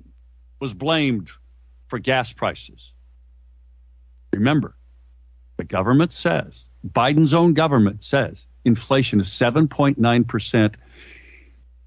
was 0.60 0.74
blamed 0.74 1.30
for 1.88 2.00
gas 2.00 2.34
prices. 2.34 2.92
Remember, 4.34 4.76
the 5.58 5.64
government 5.64 6.12
says, 6.12 6.66
Biden's 6.88 7.34
own 7.34 7.54
government 7.54 8.04
says, 8.04 8.48
inflation 8.66 9.20
is 9.20 9.28
7.9% 9.28 10.76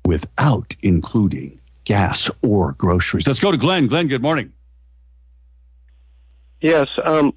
without 0.05 0.77
including 0.83 1.59
gas 1.85 2.31
or 2.43 2.73
groceries. 2.73 3.27
Let's 3.27 3.41
go 3.41 3.51
to 3.51 3.59
Glenn. 3.59 3.89
Glenn, 3.89 4.07
good 4.07 4.23
morning. 4.23 4.53
Yes, 6.61 6.89
um, 7.03 7.35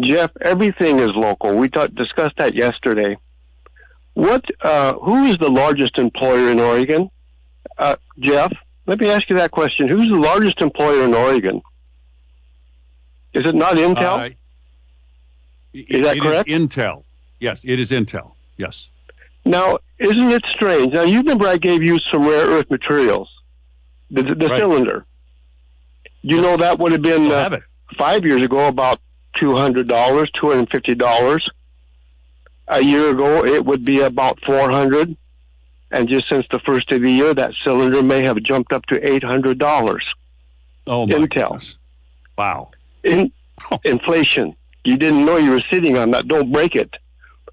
Jeff, 0.00 0.30
everything 0.40 0.98
is 0.98 1.10
local. 1.14 1.54
We 1.56 1.68
talk, 1.68 1.94
discussed 1.94 2.36
that 2.38 2.54
yesterday. 2.54 3.16
What? 4.14 4.44
Uh, 4.60 4.94
who 4.94 5.24
is 5.24 5.38
the 5.38 5.50
largest 5.50 5.98
employer 5.98 6.50
in 6.50 6.60
Oregon? 6.60 7.10
Uh, 7.78 7.96
Jeff, 8.18 8.52
let 8.86 9.00
me 9.00 9.10
ask 9.10 9.28
you 9.30 9.36
that 9.36 9.50
question. 9.50 9.88
Who's 9.88 10.08
the 10.08 10.18
largest 10.18 10.60
employer 10.60 11.04
in 11.04 11.14
Oregon? 11.14 11.60
Is 13.32 13.46
it 13.46 13.54
not 13.54 13.74
Intel? 13.76 14.30
Uh, 14.30 14.34
Is 15.72 16.02
that 16.04 16.16
it 16.16 16.22
correct? 16.22 16.48
Intel. 16.48 17.04
Yes, 17.40 17.62
it 17.64 17.80
is 17.80 17.90
Intel. 17.90 18.32
Yes. 18.58 18.88
now, 19.44 19.78
isn't 19.98 20.30
it 20.30 20.42
strange? 20.52 20.92
Now, 20.92 21.02
you 21.02 21.18
remember 21.18 21.46
I 21.46 21.56
gave 21.56 21.82
you 21.82 21.98
some 22.10 22.26
rare 22.26 22.46
earth 22.46 22.70
materials, 22.70 23.28
the, 24.10 24.22
the 24.22 24.46
Right. 24.48 24.60
cylinder. 24.60 25.04
You 26.22 26.40
know 26.40 26.56
that 26.58 26.78
would 26.78 26.92
have 26.92 27.02
been 27.02 27.32
uh, 27.32 27.50
have 27.50 27.62
five 27.98 28.24
years 28.24 28.42
ago 28.42 28.68
about 28.68 29.00
two 29.38 29.56
hundred 29.56 29.88
dollars, 29.88 30.30
two 30.40 30.48
hundred 30.48 30.58
and 30.60 30.70
fifty 30.70 30.94
dollars. 30.94 31.48
A 32.68 32.80
year 32.82 33.10
ago, 33.10 33.44
it 33.44 33.64
would 33.64 33.84
be 33.84 34.00
about 34.00 34.38
four 34.46 34.70
hundred, 34.70 35.16
and 35.90 36.08
just 36.08 36.28
since 36.28 36.46
the 36.50 36.60
first 36.60 36.90
of 36.92 37.02
the 37.02 37.10
year, 37.10 37.34
that 37.34 37.52
cylinder 37.64 38.02
may 38.02 38.22
have 38.22 38.36
jumped 38.42 38.72
up 38.72 38.86
to 38.86 39.10
eight 39.10 39.22
hundred 39.24 39.58
dollars. 39.58 40.04
Oh 40.86 41.06
my 41.06 41.14
Intel. 41.14 41.50
goodness. 41.50 41.78
Wow. 42.38 42.70
In 43.04 43.32
inflation, 43.84 44.56
you 44.84 44.96
didn't 44.96 45.24
know 45.24 45.36
you 45.36 45.50
were 45.50 45.62
sitting 45.70 45.96
on 45.98 46.10
that. 46.12 46.26
Don't 46.28 46.50
break 46.52 46.74
it. 46.76 46.94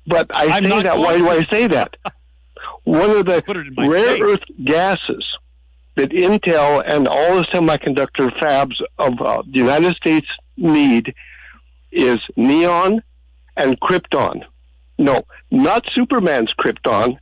But 0.07 0.35
I 0.35 0.45
I'm 0.57 0.63
say 0.63 0.83
that. 0.83 0.97
Why 0.97 1.17
do 1.17 1.29
I 1.29 1.43
say 1.45 1.67
that? 1.67 1.95
One 2.83 3.09
of 3.11 3.25
the 3.25 3.41
Put 3.41 3.57
it 3.57 3.67
in 3.67 3.73
my 3.75 3.87
rare 3.87 4.15
safe. 4.15 4.23
earth 4.23 4.43
gases 4.63 5.25
that 5.95 6.09
Intel 6.11 6.81
and 6.85 7.07
all 7.07 7.35
the 7.35 7.43
semiconductor 7.53 8.31
fabs 8.37 8.81
of 8.97 9.19
uh, 9.21 9.41
the 9.43 9.57
United 9.59 9.95
States 9.97 10.27
need 10.57 11.13
is 11.91 12.19
neon 12.35 13.01
and 13.57 13.79
krypton. 13.79 14.43
No, 14.97 15.23
not 15.51 15.85
Superman's 15.93 16.53
krypton, 16.59 17.17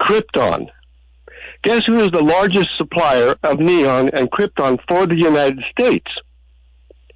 krypton. 0.00 0.68
Guess 1.62 1.86
who 1.86 1.98
is 2.00 2.10
the 2.10 2.22
largest 2.22 2.70
supplier 2.76 3.36
of 3.42 3.58
neon 3.58 4.10
and 4.10 4.30
krypton 4.30 4.78
for 4.88 5.06
the 5.06 5.16
United 5.16 5.62
States? 5.70 6.10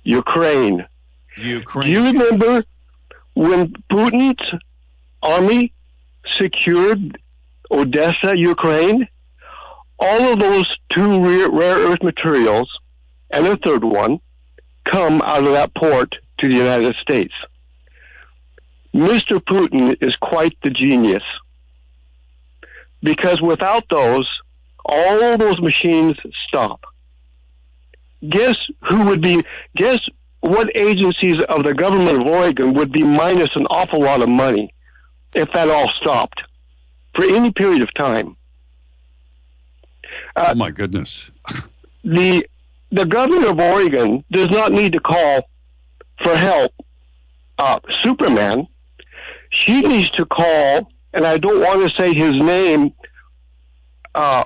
Ukraine. 0.04 0.86
Ukraine. 1.36 1.86
Do 1.86 1.92
you 1.92 2.04
remember 2.04 2.64
when 3.34 3.74
Putin's 3.90 4.60
army 5.22 5.72
secured 6.36 7.18
Odessa, 7.70 8.36
Ukraine? 8.36 9.08
all 9.98 10.32
of 10.32 10.38
those 10.38 10.66
two 10.94 11.24
rare, 11.24 11.50
rare 11.50 11.78
earth 11.90 12.02
materials 12.02 12.70
and 13.30 13.46
a 13.46 13.56
third 13.56 13.84
one 13.84 14.20
come 14.84 15.20
out 15.22 15.44
of 15.44 15.52
that 15.52 15.74
port 15.74 16.14
to 16.38 16.48
the 16.48 16.54
United 16.54 16.94
States. 17.00 17.34
Mr. 18.94 19.38
Putin 19.38 19.96
is 20.00 20.16
quite 20.16 20.56
the 20.62 20.70
genius 20.70 21.22
because 23.02 23.40
without 23.40 23.84
those, 23.90 24.28
all 24.84 25.36
those 25.36 25.60
machines 25.60 26.16
stop. 26.46 26.84
Guess 28.28 28.56
who 28.88 29.04
would 29.04 29.20
be, 29.20 29.44
guess 29.76 30.00
what 30.40 30.74
agencies 30.76 31.40
of 31.48 31.64
the 31.64 31.74
government 31.74 32.20
of 32.20 32.26
Oregon 32.26 32.74
would 32.74 32.90
be 32.90 33.02
minus 33.02 33.50
an 33.54 33.66
awful 33.70 34.00
lot 34.00 34.22
of 34.22 34.28
money 34.28 34.72
if 35.34 35.52
that 35.52 35.68
all 35.68 35.88
stopped 36.00 36.40
for 37.14 37.24
any 37.24 37.52
period 37.52 37.82
of 37.82 37.92
time? 37.94 38.36
oh 40.36 40.54
my 40.54 40.70
goodness. 40.70 41.30
the 42.04 42.46
the 42.90 43.04
governor 43.04 43.48
of 43.50 43.60
Oregon 43.60 44.24
does 44.30 44.48
not 44.50 44.72
need 44.72 44.94
to 44.94 45.00
call 45.00 45.48
for 46.22 46.36
help 46.36 46.72
uh, 47.58 47.80
Superman. 48.02 48.66
She 49.50 49.80
needs 49.80 50.10
to 50.10 50.26
call, 50.26 50.90
and 51.12 51.26
I 51.26 51.38
don't 51.38 51.60
want 51.60 51.88
to 51.88 51.96
say 51.96 52.12
his 52.12 52.34
name 52.34 52.92
uh, 54.14 54.44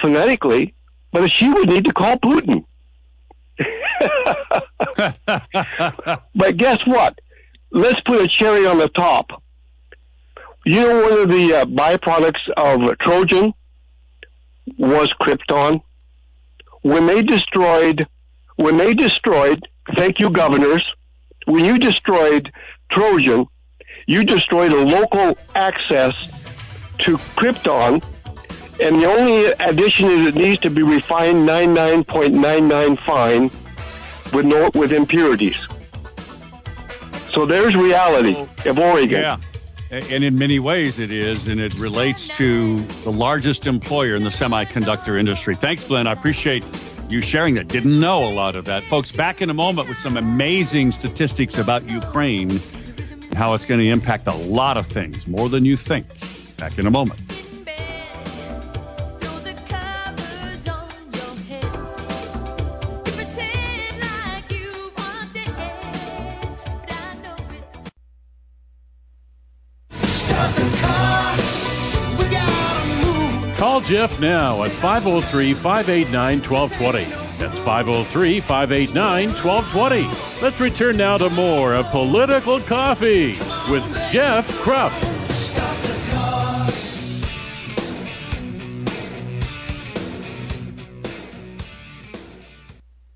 phonetically, 0.00 0.74
but 1.12 1.30
she 1.30 1.48
would 1.48 1.68
need 1.68 1.84
to 1.84 1.92
call 1.92 2.16
Putin. 2.18 2.64
but 6.34 6.56
guess 6.56 6.78
what? 6.86 7.18
Let's 7.70 8.00
put 8.00 8.22
a 8.22 8.28
cherry 8.28 8.66
on 8.66 8.78
the 8.78 8.88
top. 8.88 9.42
You 10.64 10.80
know, 10.80 11.02
one 11.02 11.20
of 11.20 11.28
the 11.28 11.54
uh, 11.54 11.64
byproducts 11.66 12.48
of 12.56 12.98
Trojan 12.98 13.52
was 14.78 15.12
Krypton. 15.20 15.82
When 16.82 17.06
they 17.06 17.22
destroyed, 17.22 18.06
when 18.56 18.76
they 18.76 18.94
destroyed, 18.94 19.66
thank 19.94 20.18
you, 20.18 20.30
governors, 20.30 20.84
when 21.46 21.64
you 21.64 21.78
destroyed 21.78 22.52
Trojan, 22.90 23.46
you 24.06 24.24
destroyed 24.24 24.72
a 24.72 24.84
local 24.84 25.38
access 25.54 26.14
to 26.98 27.18
Krypton, 27.36 28.02
and 28.80 29.00
the 29.00 29.06
only 29.06 29.46
addition 29.52 30.10
is 30.10 30.26
it 30.28 30.34
needs 30.34 30.60
to 30.62 30.70
be 30.70 30.82
refined 30.82 31.48
99.99 31.48 32.98
fine 33.04 33.50
with 34.32 34.44
no 34.44 34.70
with 34.74 34.92
impurities. 34.92 35.56
So 37.32 37.46
there's 37.46 37.76
reality 37.76 38.46
of 38.64 38.78
Oregon. 38.78 39.20
Yeah. 39.20 39.38
And 39.90 40.24
in 40.24 40.36
many 40.36 40.58
ways 40.58 40.98
it 40.98 41.12
is, 41.12 41.48
and 41.48 41.60
it 41.60 41.74
relates 41.74 42.28
to 42.36 42.78
the 43.04 43.12
largest 43.12 43.66
employer 43.66 44.16
in 44.16 44.24
the 44.24 44.30
semiconductor 44.30 45.18
industry. 45.18 45.54
Thanks, 45.54 45.84
Glenn. 45.84 46.06
I 46.06 46.12
appreciate 46.12 46.64
you 47.10 47.20
sharing 47.20 47.54
that. 47.54 47.68
Didn't 47.68 47.98
know 47.98 48.26
a 48.26 48.32
lot 48.32 48.56
of 48.56 48.64
that. 48.66 48.84
Folks, 48.84 49.12
back 49.12 49.42
in 49.42 49.50
a 49.50 49.54
moment 49.54 49.88
with 49.88 49.98
some 49.98 50.16
amazing 50.16 50.92
statistics 50.92 51.58
about 51.58 51.88
Ukraine 51.88 52.50
and 52.50 53.34
how 53.34 53.54
it's 53.54 53.66
going 53.66 53.80
to 53.80 53.88
impact 53.88 54.26
a 54.26 54.34
lot 54.34 54.76
of 54.76 54.86
things, 54.86 55.26
more 55.26 55.48
than 55.48 55.64
you 55.64 55.76
think. 55.76 56.06
Back 56.56 56.78
in 56.78 56.86
a 56.86 56.90
moment. 56.90 57.20
Throw 59.20 59.38
the 59.38 59.54
covers 59.68 60.68
Call 73.76 73.82
Jeff 73.82 74.20
now 74.20 74.62
at 74.62 74.70
503 74.70 75.52
589 75.52 76.40
1220. 76.40 77.04
That's 77.36 77.58
503 77.58 78.40
589 78.40 79.28
1220. 79.28 80.42
Let's 80.42 80.58
return 80.58 80.96
now 80.96 81.18
to 81.18 81.28
more 81.28 81.74
of 81.74 81.84
Political 81.90 82.60
Coffee 82.60 83.32
with 83.70 83.84
Jeff 84.10 84.48
Kropf. 84.62 84.94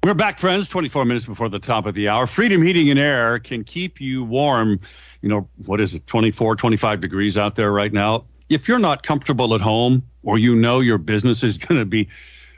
We're 0.05 0.13
back, 0.13 0.39
friends. 0.39 0.69
24 0.69 1.07
minutes 1.07 1.25
before 1.25 1.49
the 1.49 1.59
top 1.59 1.87
of 1.87 1.95
the 1.95 2.09
hour. 2.09 2.27
Freedom 2.27 2.61
Heating 2.61 2.91
and 2.91 2.99
Air 2.99 3.39
can 3.39 3.65
keep 3.65 3.99
you 3.99 4.25
warm. 4.25 4.79
You 5.23 5.31
know, 5.31 5.49
what 5.65 5.81
is 5.81 5.95
it, 5.95 6.07
24, 6.07 6.57
25 6.57 7.01
degrees 7.01 7.39
out 7.39 7.55
there 7.55 7.73
right 7.73 7.95
now? 7.95 8.27
If 8.51 8.69
you're 8.69 8.79
not 8.79 9.03
comfortable 9.03 9.55
at 9.55 9.63
home 9.63 10.10
or 10.23 10.39
you 10.39 10.55
know 10.55 10.81
your 10.81 10.99
business 10.99 11.43
is 11.43 11.59
going 11.59 11.79
to 11.79 11.85
be 11.85 12.09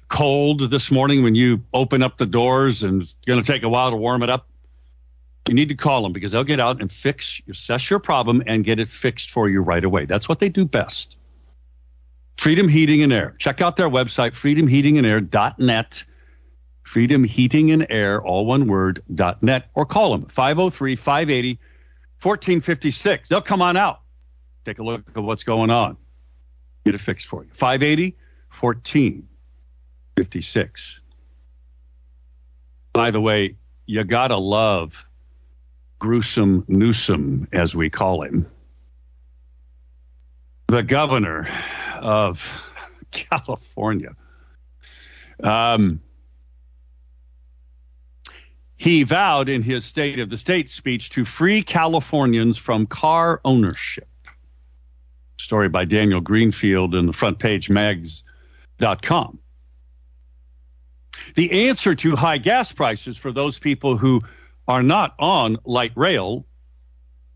cold 0.09 0.71
this 0.71 0.91
morning 0.91 1.23
when 1.23 1.35
you 1.35 1.63
open 1.73 2.03
up 2.03 2.19
the 2.19 2.27
doors 2.27 2.83
and 2.83 3.03
it's 3.03 3.17
going 3.27 3.43
to 3.43 3.47
take 3.47 3.63
a 3.63 3.69
while 3.69 3.91
to 3.91 3.97
warm 3.97 4.23
it 4.23 4.31
up, 4.31 4.47
you 5.49 5.55
need 5.55 5.69
to 5.69 5.75
call 5.75 6.03
them 6.03 6.13
because 6.13 6.33
they'll 6.33 6.45
get 6.45 6.61
out 6.61 6.81
and 6.81 6.93
fix, 6.93 7.41
assess 7.49 7.91
your 7.91 7.99
problem 7.99 8.43
and 8.47 8.65
get 8.65 8.79
it 8.79 8.89
fixed 8.89 9.31
for 9.31 9.49
you 9.49 9.61
right 9.61 9.85
away. 9.85 10.05
That's 10.05 10.29
what 10.29 10.39
they 10.39 10.49
do 10.49 10.65
best. 10.65 11.17
Freedom 12.37 12.69
Heating 12.69 13.03
and 13.03 13.13
Air. 13.13 13.35
Check 13.39 13.61
out 13.61 13.77
their 13.77 13.89
website, 13.91 14.33
freedomheatingandair.net 14.33 16.05
freedom 16.85 17.25
heating 17.25 17.71
and 17.71 17.87
air 17.91 18.23
all 18.23 18.45
one 18.45 18.67
word 18.67 19.03
dot 19.15 19.43
net 19.43 19.71
or 19.75 19.87
call 19.87 20.11
them 20.11 20.27
503-580 20.27 21.59
1456 22.21 23.29
they'll 23.29 23.41
come 23.41 23.63
on 23.63 23.77
out 23.77 24.01
take 24.65 24.79
a 24.79 24.83
look 24.83 25.03
at 25.15 25.23
what's 25.23 25.45
going 25.45 25.71
on 25.71 25.97
get 26.85 26.95
it 26.95 27.01
fixed 27.01 27.27
for 27.27 27.45
you. 27.45 27.51
580 27.55 28.17
1456 28.61 31.01
by 32.93 33.11
the 33.11 33.21
way 33.21 33.57
you 33.87 34.05
gotta 34.05 34.37
love 34.37 35.05
gruesome 35.99 36.65
newsom 36.69 37.49
as 37.53 37.75
we 37.75 37.91
call 37.91 38.23
him. 38.23 38.51
The 40.69 40.83
governor 40.83 41.49
of 42.01 42.45
california. 43.11 44.15
Um, 45.43 46.01
he 48.77 49.05
vowed 49.05 49.49
in 49.49 49.63
his 49.63 49.85
State 49.85 50.19
of 50.19 50.29
the 50.29 50.37
State 50.37 50.71
speech 50.71 51.11
to 51.11 51.25
free 51.25 51.63
Californians 51.63 52.59
from 52.59 52.87
car 52.87 53.41
ownership. 53.45 54.09
Story 55.43 55.69
by 55.69 55.85
Daniel 55.85 56.21
Greenfield 56.21 56.95
in 56.95 57.07
the 57.07 57.13
front 57.13 57.41
page 57.41 57.69
mags.com. 57.69 59.39
The 61.35 61.69
answer 61.69 61.97
to 61.97 62.15
high 62.15 62.39
gas 62.39 62.71
prices 62.71 63.17
for 63.17 63.33
those 63.33 63.59
people 63.59 63.97
who 63.97 64.23
are 64.69 64.85
not 64.85 65.15
on 65.19 65.59
light 65.65 65.93
rail, 65.97 66.47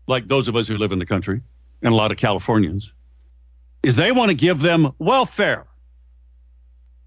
like 0.07 0.25
those 0.25 0.47
of 0.47 0.55
us 0.55 0.69
who 0.69 0.77
live 0.77 0.93
in 0.93 0.99
the 0.99 1.05
country 1.05 1.41
and 1.81 1.93
a 1.93 1.95
lot 1.95 2.11
of 2.11 2.17
Californians, 2.17 2.93
is 3.83 3.97
they 3.97 4.13
want 4.13 4.29
to 4.29 4.35
give 4.35 4.61
them 4.61 4.93
welfare. 4.99 5.67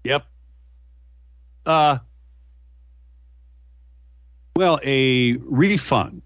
Yep. 0.03 0.25
Uh, 1.65 1.97
well, 4.55 4.79
a 4.83 5.33
refund, 5.33 6.21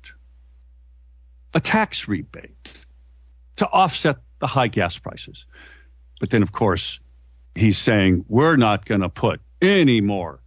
a 1.53 1.61
tax 1.61 2.09
rebate 2.09 2.69
to 3.55 3.67
offset 3.67 4.17
the 4.45 4.51
high 4.51 4.67
gas 4.67 4.99
prices. 4.99 5.45
But 6.19 6.29
then, 6.29 6.43
of 6.43 6.51
course, 6.51 6.99
he's 7.55 7.79
saying 7.79 8.25
we're 8.27 8.57
not 8.57 8.85
going 8.85 9.01
to 9.01 9.09
put 9.09 9.41
any 9.59 10.01
more 10.01 10.39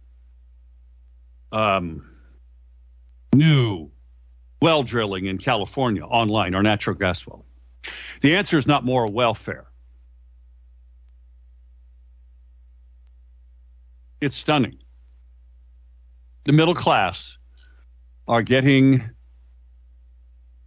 um, 1.51 2.09
new 3.35 3.91
well 4.61 4.83
drilling 4.83 5.25
in 5.25 5.37
California 5.37 6.05
online 6.05 6.55
or 6.55 6.63
natural 6.63 6.95
gas 6.95 7.27
well. 7.27 7.43
The 8.21 8.37
answer 8.37 8.57
is 8.57 8.65
not 8.65 8.85
more 8.85 9.05
welfare. 9.05 9.67
It's 14.21 14.37
stunning. 14.37 14.77
The 16.45 16.53
middle 16.53 16.75
class 16.75 17.37
are 18.29 18.43
getting 18.43 19.09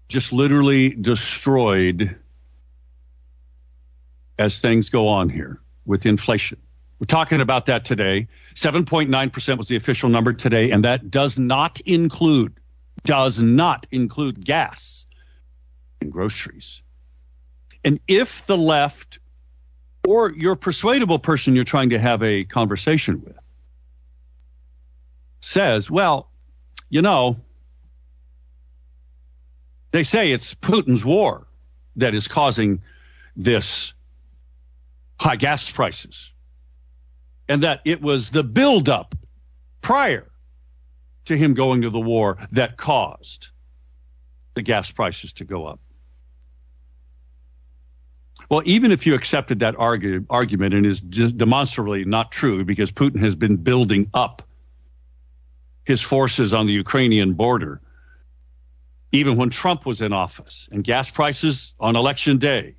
just 0.09 0.35
literally 0.35 0.91
destroyed 0.91 2.17
as 4.43 4.59
things 4.59 4.91
go 4.91 5.09
on 5.09 5.29
here 5.29 5.61
with 5.87 6.05
inflation. 6.05 6.59
We're 6.99 7.07
talking 7.07 7.41
about 7.41 7.67
that 7.67 7.85
today. 7.85 8.27
7.9% 8.55 9.59
was 9.59 9.69
the 9.69 9.77
official 9.77 10.09
number 10.09 10.33
today, 10.33 10.73
and 10.73 10.85
that 10.85 11.11
does 11.11 11.39
not 11.39 11.81
include, 11.81 12.55
does 13.05 13.41
not 13.41 13.87
include 13.93 14.45
gas 14.45 15.07
and 16.01 16.13
groceries. 16.13 16.83
And 17.85 18.01
if 18.09 18.45
the 18.47 18.59
left 18.59 19.21
or 20.07 20.33
your 20.33 20.57
persuadable 20.57 21.21
person 21.21 21.55
you're 21.55 21.65
trying 21.65 21.91
to 21.91 21.99
have 21.99 22.23
a 22.25 22.43
conversation 22.43 23.23
with 23.25 23.51
says, 25.41 25.89
well, 25.89 26.31
you 26.89 27.03
know, 27.03 27.37
they 29.93 30.03
say 30.03 30.33
it's 30.33 30.55
Putin's 30.55 31.05
war 31.05 31.47
that 31.97 32.15
is 32.15 32.27
causing 32.27 32.83
this 33.37 33.93
high 35.23 35.37
gas 35.37 35.71
prices. 35.71 36.31
and 37.49 37.63
that 37.65 37.81
it 37.85 38.01
was 38.01 38.31
the 38.31 38.43
buildup 38.43 39.15
prior 39.81 40.29
to 41.25 41.37
him 41.37 41.55
going 41.55 41.83
to 41.83 41.91
the 41.91 42.01
war 42.01 42.39
that 42.53 42.77
caused 42.77 43.49
the 44.55 44.63
gas 44.63 44.91
prices 44.91 45.33
to 45.35 45.45
go 45.45 45.67
up. 45.67 45.81
Well, 48.51 48.63
even 48.65 48.91
if 48.93 49.07
you 49.07 49.15
accepted 49.15 49.61
that 49.61 49.75
argu- 49.77 50.27
argument 50.31 50.75
and 50.75 50.87
is 50.87 51.01
demonstrably 51.01 52.05
not 52.05 52.33
true 52.33 52.65
because 52.65 52.91
Putin 52.91 53.21
has 53.21 53.35
been 53.35 53.57
building 53.57 54.11
up 54.15 54.43
his 55.85 56.01
forces 56.01 56.53
on 56.53 56.67
the 56.67 56.73
Ukrainian 56.73 57.35
border, 57.35 57.81
even 59.11 59.37
when 59.37 59.51
Trump 59.51 59.85
was 59.87 60.01
in 60.01 60.13
office, 60.13 60.69
and 60.73 60.83
gas 60.83 61.11
prices 61.11 61.75
on 61.79 61.97
election 61.97 62.39
day 62.39 62.77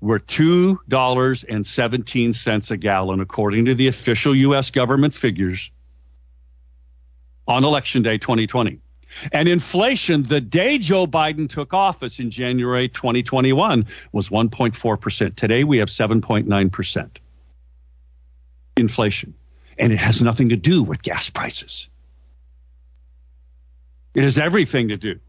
were 0.00 0.18
$2.17 0.18 2.70
a 2.70 2.76
gallon, 2.76 3.20
according 3.20 3.66
to 3.66 3.74
the 3.74 3.88
official 3.88 4.34
U.S. 4.34 4.70
government 4.70 5.14
figures 5.14 5.70
on 7.46 7.64
election 7.64 8.02
day 8.02 8.16
2020. 8.18 8.80
And 9.32 9.48
inflation 9.48 10.24
the 10.24 10.40
day 10.40 10.78
Joe 10.78 11.06
Biden 11.06 11.48
took 11.48 11.72
office 11.72 12.18
in 12.18 12.30
January 12.30 12.88
2021 12.88 13.86
was 14.12 14.28
1.4%. 14.28 15.36
Today 15.36 15.64
we 15.64 15.78
have 15.78 15.88
7.9% 15.88 17.10
inflation. 18.76 19.34
And 19.78 19.92
it 19.92 20.00
has 20.00 20.22
nothing 20.22 20.50
to 20.50 20.56
do 20.56 20.82
with 20.82 21.02
gas 21.02 21.30
prices. 21.30 21.88
It 24.14 24.22
has 24.22 24.38
everything 24.38 24.88
to 24.88 24.96
do 24.96 25.20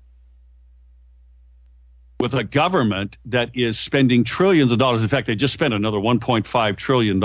with 2.20 2.34
a 2.34 2.44
government 2.44 3.18
that 3.26 3.52
is 3.56 3.78
spending 3.78 4.24
trillions 4.24 4.72
of 4.72 4.80
dollars. 4.80 5.04
In 5.04 5.10
fact, 5.10 5.28
they 5.28 5.36
just 5.36 5.54
spent 5.54 5.72
another 5.74 5.98
$1.5 5.98 6.78
trillion. 6.78 7.22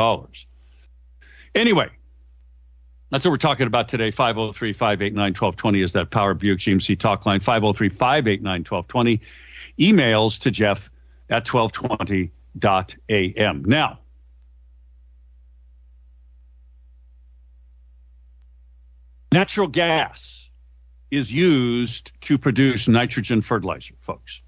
Anyway, 1.55 1.89
that's 3.11 3.25
what 3.25 3.31
we're 3.31 3.39
talking 3.39 3.67
about 3.67 3.89
today. 3.89 4.11
503 4.11 4.75
589 4.75 5.35
1220 5.35 5.83
is 5.83 5.93
that 5.93 6.11
Power 6.11 6.35
Buick 6.35 6.59
GMC 6.59 6.99
talk 6.99 7.25
line. 7.25 7.41
503 7.41 7.89
589 7.89 8.65
1220. 8.65 9.21
Emails 9.79 10.41
to 10.41 10.51
Jeff 10.51 10.91
at 11.31 11.47
1220.am. 11.47 13.65
Now, 13.65 14.01
natural 19.33 19.69
gas 19.69 20.51
is 21.11 21.33
used 21.33 22.13
to 22.23 22.37
produce 22.37 22.89
nitrogen 22.89 23.41
fertilizer, 23.41 23.95
folks. 24.01 24.42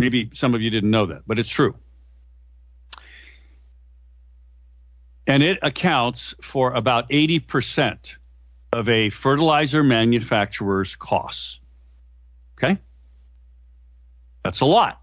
Maybe 0.00 0.30
some 0.34 0.54
of 0.54 0.60
you 0.60 0.70
didn't 0.70 0.90
know 0.90 1.06
that, 1.06 1.22
but 1.26 1.38
it's 1.38 1.48
true. 1.48 1.74
And 5.26 5.42
it 5.42 5.58
accounts 5.62 6.34
for 6.42 6.72
about 6.72 7.10
80% 7.10 8.14
of 8.72 8.88
a 8.88 9.10
fertilizer 9.10 9.82
manufacturer's 9.82 10.94
costs. 10.94 11.60
Okay? 12.58 12.78
That's 14.44 14.60
a 14.60 14.66
lot. 14.66 15.00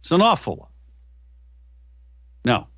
It's 0.00 0.10
an 0.10 0.22
awful 0.22 0.56
lot. 0.56 0.70
Now, 2.44 2.68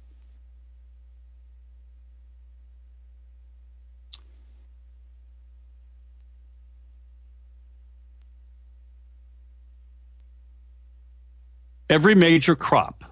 every 11.93 12.15
major 12.15 12.57
crop 12.57 13.05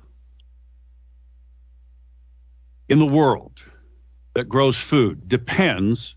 in 2.88 2.98
the 2.98 3.04
world 3.04 3.62
that 4.34 4.48
grows 4.48 4.74
food 4.74 5.28
depends 5.28 6.14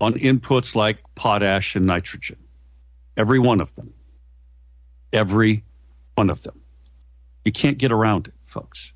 on 0.00 0.14
inputs 0.14 0.74
like 0.74 0.98
potash 1.14 1.76
and 1.76 1.86
nitrogen. 1.86 2.38
Every 3.16 3.38
one 3.38 3.60
of 3.60 3.72
them. 3.76 3.94
Every 5.12 5.62
one 6.16 6.28
of 6.28 6.42
them. 6.42 6.60
You 7.44 7.52
can't 7.52 7.78
get 7.78 7.92
around 7.92 8.26
it, 8.26 8.34
folks. 8.46 8.92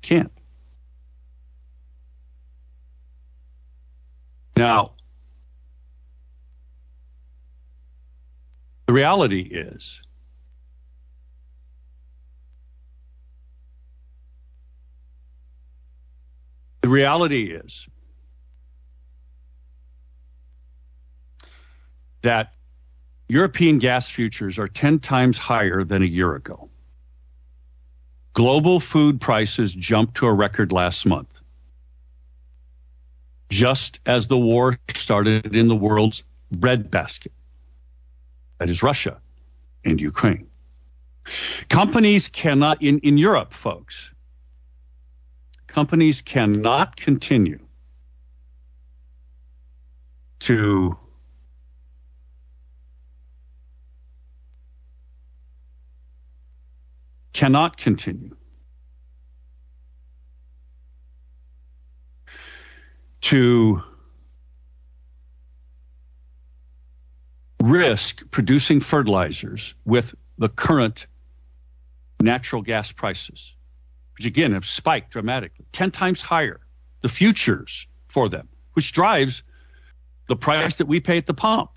Can't. 0.00 0.32
Now, 4.56 4.92
the 8.86 8.94
reality 8.94 9.42
is 9.42 10.00
reality 16.94 17.52
is 17.52 17.86
that 22.22 22.54
European 23.28 23.78
gas 23.78 24.08
futures 24.08 24.58
are 24.58 24.68
10 24.68 25.00
times 25.00 25.36
higher 25.36 25.84
than 25.84 26.02
a 26.02 26.06
year 26.06 26.34
ago. 26.34 26.70
Global 28.32 28.80
food 28.80 29.20
prices 29.20 29.74
jumped 29.74 30.16
to 30.16 30.26
a 30.26 30.32
record 30.32 30.72
last 30.72 31.04
month. 31.04 31.40
Just 33.50 34.00
as 34.06 34.26
the 34.28 34.38
war 34.38 34.78
started 34.94 35.54
in 35.54 35.68
the 35.68 35.76
world's 35.76 36.24
breadbasket, 36.50 37.32
that 38.58 38.70
is 38.70 38.82
Russia 38.82 39.20
and 39.84 40.00
Ukraine. 40.00 40.46
Companies 41.68 42.28
cannot, 42.28 42.82
in, 42.82 42.98
in 43.00 43.18
Europe, 43.18 43.52
folks, 43.52 44.13
companies 45.74 46.22
cannot 46.22 46.94
continue 46.94 47.58
to 50.38 50.96
cannot 57.32 57.76
continue 57.76 58.36
to 63.20 63.82
risk 67.60 68.22
producing 68.30 68.78
fertilizers 68.80 69.74
with 69.84 70.14
the 70.38 70.48
current 70.48 71.08
natural 72.20 72.62
gas 72.62 72.92
prices 72.92 73.54
which 74.16 74.26
again 74.26 74.52
have 74.52 74.66
spiked 74.66 75.10
dramatically, 75.10 75.64
10 75.72 75.90
times 75.90 76.20
higher, 76.20 76.60
the 77.00 77.08
futures 77.08 77.86
for 78.08 78.28
them, 78.28 78.48
which 78.74 78.92
drives 78.92 79.42
the 80.28 80.36
price 80.36 80.76
that 80.76 80.86
we 80.86 81.00
pay 81.00 81.18
at 81.18 81.26
the 81.26 81.34
pump. 81.34 81.70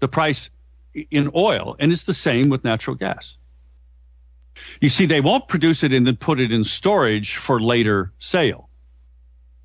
The 0.00 0.08
price 0.08 0.50
in 1.10 1.30
oil, 1.34 1.76
and 1.78 1.90
it's 1.90 2.04
the 2.04 2.14
same 2.14 2.50
with 2.50 2.64
natural 2.64 2.96
gas. 2.96 3.36
You 4.80 4.88
see, 4.88 5.06
they 5.06 5.20
won't 5.20 5.48
produce 5.48 5.82
it 5.82 5.92
and 5.92 6.06
then 6.06 6.16
put 6.16 6.38
it 6.40 6.52
in 6.52 6.64
storage 6.64 7.36
for 7.36 7.60
later 7.60 8.12
sale. 8.18 8.68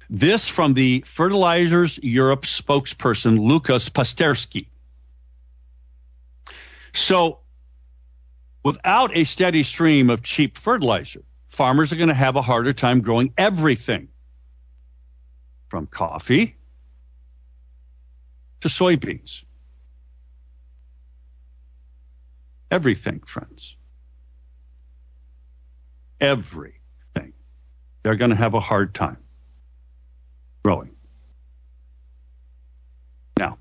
This 0.10 0.48
from 0.48 0.74
the 0.74 1.04
Fertilizers 1.06 2.00
Europe 2.02 2.44
spokesperson, 2.44 3.40
Lukas 3.40 3.90
Pasterski. 3.90 4.68
So 6.94 7.40
Without 8.64 9.16
a 9.16 9.24
steady 9.24 9.64
stream 9.64 10.10
of 10.10 10.22
cheap 10.22 10.58
fertilizer, 10.58 11.24
farmers 11.48 11.92
are 11.92 11.96
going 11.96 12.10
to 12.10 12.16
have 12.16 12.36
a 12.36 12.42
harder 12.42 12.74
time 12.74 13.02
growing 13.02 13.34
everything 13.38 14.10
from 15.70 15.88
coffee 15.88 16.58
to 18.62 18.68
soybeans. 18.68 19.44
Everything, 22.72 23.22
friends. 23.26 23.76
Everything. 26.20 27.34
They're 28.04 28.16
going 28.16 28.32
to 28.32 28.36
have 28.36 28.54
a 28.54 28.60
hard 28.60 28.94
time 28.94 29.18
growing. 30.64 30.92
Now, 33.38 33.58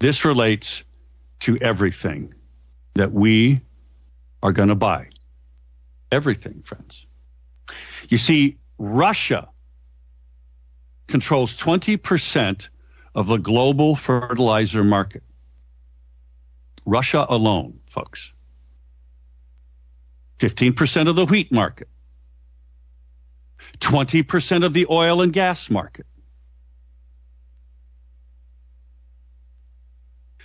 this 0.00 0.24
relates 0.24 0.82
to 1.40 1.56
everything 1.60 2.34
that 2.94 3.12
we 3.12 3.60
are 4.42 4.52
going 4.52 4.68
to 4.68 4.74
buy. 4.74 5.08
Everything, 6.10 6.62
friends. 6.64 7.06
You 8.08 8.18
see, 8.18 8.58
Russia 8.78 9.48
controls 11.06 11.56
20% 11.56 12.68
of 13.14 13.26
the 13.26 13.36
global 13.36 13.96
fertilizer 13.96 14.84
market. 14.84 15.22
Russia 16.84 17.26
alone, 17.28 17.80
folks. 17.90 18.32
15% 20.38 21.08
of 21.08 21.16
the 21.16 21.26
wheat 21.26 21.52
market. 21.52 21.88
20% 23.80 24.64
of 24.64 24.72
the 24.72 24.86
oil 24.88 25.20
and 25.20 25.32
gas 25.32 25.68
market. 25.68 26.06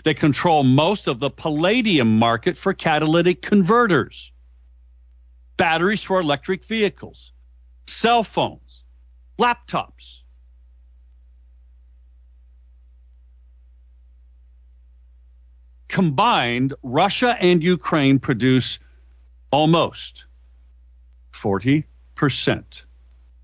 They 0.04 0.14
control 0.14 0.64
most 0.64 1.08
of 1.08 1.20
the 1.20 1.30
palladium 1.30 2.20
market 2.20 2.58
for 2.58 2.74
catalytic 2.74 3.42
converters, 3.42 4.32
batteries 5.56 6.04
for 6.04 6.20
electric 6.20 6.66
vehicles, 6.66 7.32
cell 7.88 8.24
phones, 8.24 8.84
laptops. 9.40 10.20
Combined, 15.88 16.74
Russia 16.82 17.38
and 17.40 17.64
Ukraine 17.64 18.20
produce 18.20 18.80
almost 19.52 20.26
40% 21.34 21.84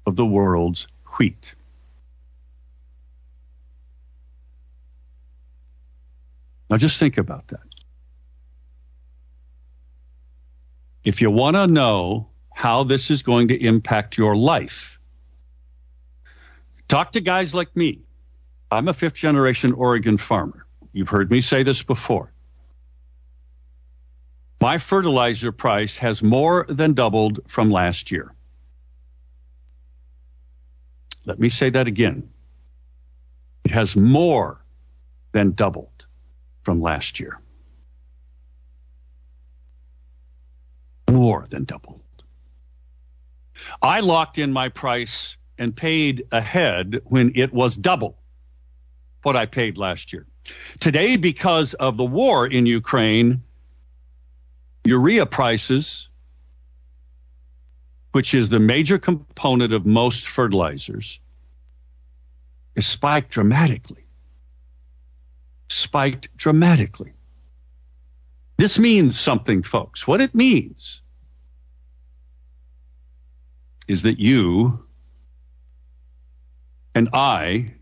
of 0.07 0.15
the 0.15 0.25
world's 0.25 0.87
wheat. 1.17 1.53
Now 6.69 6.77
just 6.77 6.99
think 6.99 7.17
about 7.17 7.47
that. 7.47 7.61
If 11.03 11.21
you 11.21 11.31
want 11.31 11.55
to 11.55 11.67
know 11.67 12.29
how 12.53 12.83
this 12.83 13.09
is 13.09 13.23
going 13.23 13.47
to 13.47 13.55
impact 13.55 14.17
your 14.17 14.35
life, 14.35 14.99
talk 16.87 17.13
to 17.13 17.21
guys 17.21 17.53
like 17.53 17.75
me. 17.75 18.01
I'm 18.69 18.87
a 18.87 18.93
fifth 18.93 19.15
generation 19.15 19.73
Oregon 19.73 20.17
farmer. 20.17 20.65
You've 20.93 21.09
heard 21.09 21.31
me 21.31 21.41
say 21.41 21.63
this 21.63 21.81
before. 21.81 22.31
My 24.61 24.77
fertilizer 24.77 25.51
price 25.51 25.97
has 25.97 26.21
more 26.21 26.65
than 26.67 26.93
doubled 26.93 27.39
from 27.47 27.71
last 27.71 28.11
year. 28.11 28.33
Let 31.25 31.39
me 31.39 31.49
say 31.49 31.69
that 31.69 31.87
again. 31.87 32.29
It 33.63 33.71
has 33.71 33.95
more 33.95 34.63
than 35.31 35.53
doubled 35.53 35.98
from 36.69 36.83
last 36.83 37.19
year. 37.19 37.39
More 41.11 41.47
than 41.49 41.63
doubled. 41.63 42.03
I 43.81 44.01
locked 44.01 44.37
in 44.37 44.53
my 44.53 44.69
price 44.69 45.35
and 45.57 45.75
paid 45.75 46.25
ahead 46.31 47.01
when 47.05 47.31
it 47.33 47.51
was 47.51 47.75
double 47.75 48.19
what 49.23 49.35
I 49.35 49.47
paid 49.47 49.79
last 49.79 50.13
year. 50.13 50.27
Today, 50.79 51.17
because 51.17 51.73
of 51.73 51.97
the 51.97 52.05
war 52.05 52.45
in 52.45 52.67
Ukraine, 52.67 53.41
urea 54.83 55.25
prices, 55.25 56.07
which 58.11 58.35
is 58.35 58.49
the 58.49 58.59
major 58.59 58.99
component 58.99 59.73
of 59.73 59.87
most 59.87 60.27
fertilizers, 60.27 61.19
spiked 62.77 63.31
dramatically. 63.31 64.08
Spiked 65.69 66.35
dramatically. 66.35 67.13
This 68.57 68.77
means 68.77 69.19
something, 69.19 69.63
folks. 69.63 70.05
What 70.05 70.19
it 70.19 70.35
means 70.35 71.01
is 73.87 74.01
that 74.03 74.19
you 74.19 74.83
and 76.93 77.09
I 77.13 77.73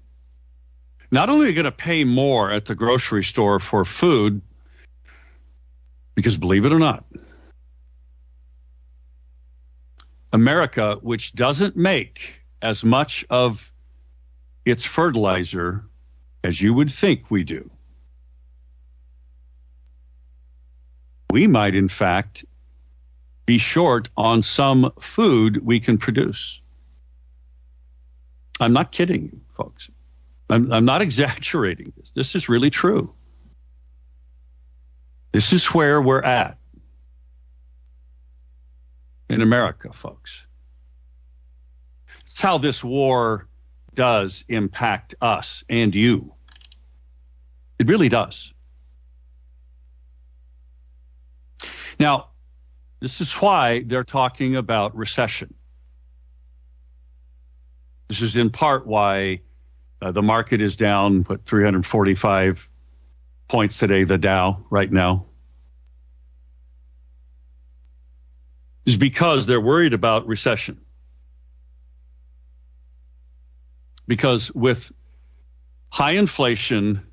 not 1.09 1.29
only 1.29 1.49
are 1.49 1.53
going 1.53 1.65
to 1.65 1.71
pay 1.71 2.03
more 2.03 2.51
at 2.51 2.65
the 2.65 2.75
grocery 2.75 3.23
store 3.23 3.59
for 3.59 3.85
food, 3.85 4.41
because 6.15 6.37
believe 6.37 6.65
it 6.65 6.71
or 6.71 6.79
not, 6.79 7.05
America, 10.31 10.97
which 11.01 11.33
doesn't 11.33 11.75
make 11.75 12.41
as 12.61 12.83
much 12.83 13.25
of 13.29 13.71
its 14.65 14.83
fertilizer 14.83 15.85
as 16.43 16.61
you 16.61 16.73
would 16.73 16.91
think 16.91 17.31
we 17.31 17.43
do, 17.43 17.69
we 21.31 21.47
might 21.47 21.75
in 21.75 21.89
fact 21.89 22.45
be 23.45 23.57
short 23.57 24.09
on 24.17 24.41
some 24.41 24.91
food 24.99 25.65
we 25.65 25.79
can 25.79 25.97
produce. 25.97 26.59
I'm 28.59 28.73
not 28.73 28.91
kidding 28.91 29.23
you, 29.23 29.41
folks. 29.55 29.89
I'm, 30.49 30.71
I'm 30.71 30.85
not 30.85 31.01
exaggerating 31.07 31.93
this. 31.97 32.11
This 32.11 32.35
is 32.35 32.49
really 32.49 32.69
true. 32.69 33.13
This 35.31 35.53
is 35.53 35.65
where 35.73 36.01
we're 36.01 36.21
at 36.21 36.57
in 39.29 39.41
America, 39.41 39.91
folks. 39.93 40.45
It's 42.25 42.41
how 42.41 42.57
this 42.57 42.83
war 42.83 43.47
does 43.93 44.45
impact 44.47 45.15
us 45.21 45.63
and 45.69 45.93
you. 45.93 46.33
It 47.79 47.87
really 47.87 48.09
does. 48.09 48.53
Now, 51.99 52.29
this 52.99 53.21
is 53.21 53.31
why 53.33 53.83
they're 53.85 54.03
talking 54.03 54.55
about 54.55 54.95
recession. 54.95 55.53
This 58.07 58.21
is 58.21 58.37
in 58.37 58.49
part 58.49 58.87
why 58.87 59.41
uh, 60.01 60.11
the 60.11 60.21
market 60.21 60.61
is 60.61 60.75
down, 60.75 61.23
what, 61.23 61.45
345 61.45 62.69
points 63.47 63.77
today, 63.77 64.03
the 64.03 64.17
Dow 64.17 64.65
right 64.69 64.91
now. 64.91 65.25
Is 68.85 68.95
because 68.95 69.45
they're 69.45 69.59
worried 69.59 69.93
about 69.93 70.27
recession. 70.27 70.79
Because 74.07 74.51
with 74.53 74.91
high 75.89 76.11
inflation 76.11 77.05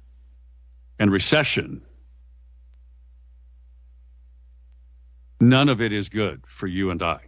and 0.98 1.10
recession, 1.10 1.82
none 5.40 5.68
of 5.68 5.80
it 5.80 5.92
is 5.92 6.08
good 6.08 6.42
for 6.46 6.66
you 6.66 6.90
and 6.90 7.02
I. 7.02 7.20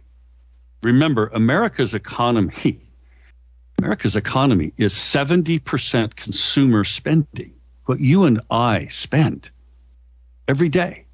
Remember, 0.83 1.27
America's 1.27 1.93
economy 1.93 2.87
America's 3.79 4.15
economy 4.15 4.73
is 4.75 4.93
70% 4.93 6.15
consumer 6.15 6.83
spending, 6.83 7.53
what 7.85 7.99
you 7.99 8.23
and 8.23 8.41
I 8.49 8.87
spend 8.87 9.51
every 10.47 10.69
day. 10.69 11.05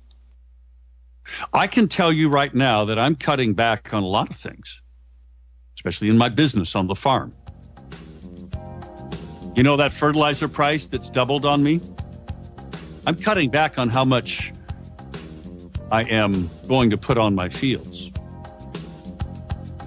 I 1.51 1.67
can 1.67 1.89
tell 1.89 2.11
you 2.11 2.29
right 2.29 2.53
now 2.53 2.85
that 2.85 2.97
I'm 2.97 3.15
cutting 3.15 3.53
back 3.53 3.93
on 3.93 4.03
a 4.03 4.07
lot 4.07 4.29
of 4.29 4.37
things, 4.37 4.81
especially 5.75 6.07
in 6.07 6.17
my 6.17 6.29
business 6.29 6.73
on 6.73 6.87
the 6.87 6.95
farm. 6.95 7.33
You 9.55 9.63
know 9.63 9.75
that 9.77 9.91
fertilizer 9.91 10.47
price 10.47 10.87
that's 10.87 11.09
doubled 11.09 11.45
on 11.45 11.61
me? 11.63 11.81
I'm 13.05 13.15
cutting 13.15 13.49
back 13.49 13.77
on 13.77 13.89
how 13.89 14.05
much 14.05 14.53
I 15.93 16.01
am 16.05 16.49
going 16.67 16.89
to 16.89 16.97
put 16.97 17.19
on 17.19 17.35
my 17.35 17.49
fields. 17.49 18.09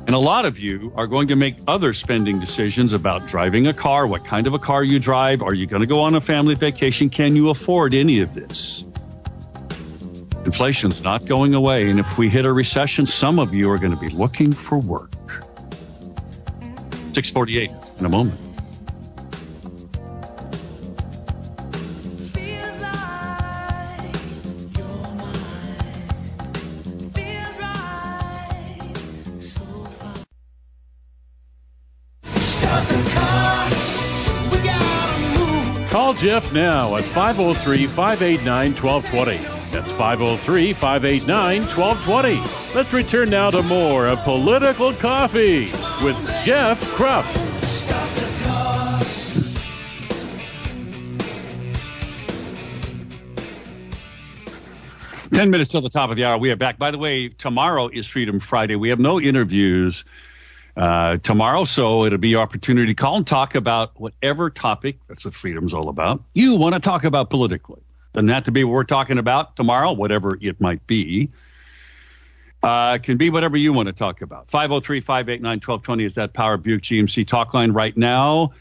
And 0.06 0.10
a 0.10 0.18
lot 0.18 0.44
of 0.44 0.56
you 0.56 0.92
are 0.94 1.08
going 1.08 1.26
to 1.26 1.34
make 1.34 1.56
other 1.66 1.92
spending 1.94 2.38
decisions 2.38 2.92
about 2.92 3.26
driving 3.26 3.66
a 3.66 3.72
car, 3.72 4.06
what 4.06 4.24
kind 4.24 4.46
of 4.46 4.54
a 4.54 4.58
car 4.60 4.84
you 4.84 5.00
drive. 5.00 5.42
Are 5.42 5.52
you 5.52 5.66
going 5.66 5.80
to 5.80 5.86
go 5.86 5.98
on 5.98 6.14
a 6.14 6.20
family 6.20 6.54
vacation? 6.54 7.10
Can 7.10 7.34
you 7.34 7.50
afford 7.50 7.92
any 7.92 8.20
of 8.20 8.34
this? 8.34 8.84
Inflation's 10.44 11.02
not 11.02 11.26
going 11.26 11.54
away. 11.54 11.90
And 11.90 11.98
if 11.98 12.16
we 12.16 12.28
hit 12.28 12.46
a 12.46 12.52
recession, 12.52 13.06
some 13.06 13.40
of 13.40 13.52
you 13.52 13.68
are 13.72 13.78
going 13.78 13.90
to 13.90 13.98
be 13.98 14.10
looking 14.10 14.52
for 14.52 14.78
work. 14.78 15.10
648 17.14 17.68
in 17.98 18.06
a 18.06 18.08
moment. 18.08 18.45
Call 35.97 36.12
Jeff 36.12 36.53
now 36.53 36.97
at 36.97 37.05
503 37.05 37.86
589 37.86 38.74
1220. 38.74 39.38
That's 39.70 39.90
503 39.92 40.74
589 40.74 41.62
1220. 41.62 42.74
Let's 42.74 42.92
return 42.92 43.30
now 43.30 43.51
to 43.51 43.62
more 43.62 44.07
of 44.07 44.18
Political 44.18 44.92
Coffee 44.97 45.72
with 46.05 46.14
Jeff 46.44 46.78
Kropf. 46.92 47.24
10 55.32 55.49
minutes 55.49 55.70
till 55.70 55.80
the 55.80 55.88
top 55.88 56.11
of 56.11 56.16
the 56.16 56.26
hour. 56.26 56.36
We 56.36 56.51
are 56.51 56.57
back. 56.57 56.78
By 56.78 56.90
the 56.90 56.99
way, 56.99 57.30
tomorrow 57.30 57.88
is 57.88 58.07
Freedom 58.07 58.38
Friday. 58.38 58.76
We 58.76 58.90
have 58.90 59.01
no 59.01 59.18
interviews 59.18 60.05
uh, 60.77 61.16
tomorrow, 61.18 61.64
so 61.64 62.05
it'll 62.05 62.18
be 62.18 62.29
your 62.29 62.43
opportunity 62.43 62.89
to 62.89 62.95
call 62.95 63.16
and 63.16 63.27
talk 63.27 63.55
about 63.55 63.99
whatever 63.99 64.51
topic, 64.51 64.99
that's 65.09 65.24
what 65.24 65.35
freedom's 65.35 65.72
all 65.72 65.89
about, 65.89 66.22
you 66.35 66.57
want 66.57 66.74
to 66.74 66.81
talk 66.81 67.05
about 67.05 67.31
politically. 67.31 67.81
Doesn't 68.12 68.29
have 68.29 68.45
to 68.45 68.51
be 68.51 68.64
what 68.64 68.72
we're 68.72 68.85
talking 68.85 69.18
about 69.18 69.57
tomorrow, 69.57 69.93
whatever 69.93 70.39
it 70.41 70.61
might 70.61 70.87
be. 70.87 71.31
Uh, 72.62 72.99
can 72.99 73.16
be 73.16 73.31
whatever 73.31 73.57
you 73.57 73.72
want 73.72 73.87
to 73.87 73.93
talk 73.93 74.22
about. 74.22 74.51
503 74.51 75.01
589 75.01 75.57
1220 75.57 76.05
is 76.05 76.14
that 76.14 76.33
Power 76.33 76.57
Buick 76.57 76.83
GMC 76.83 77.27
talk 77.27 77.55
line 77.55 77.72
right 77.72 77.97
now. 77.97 78.53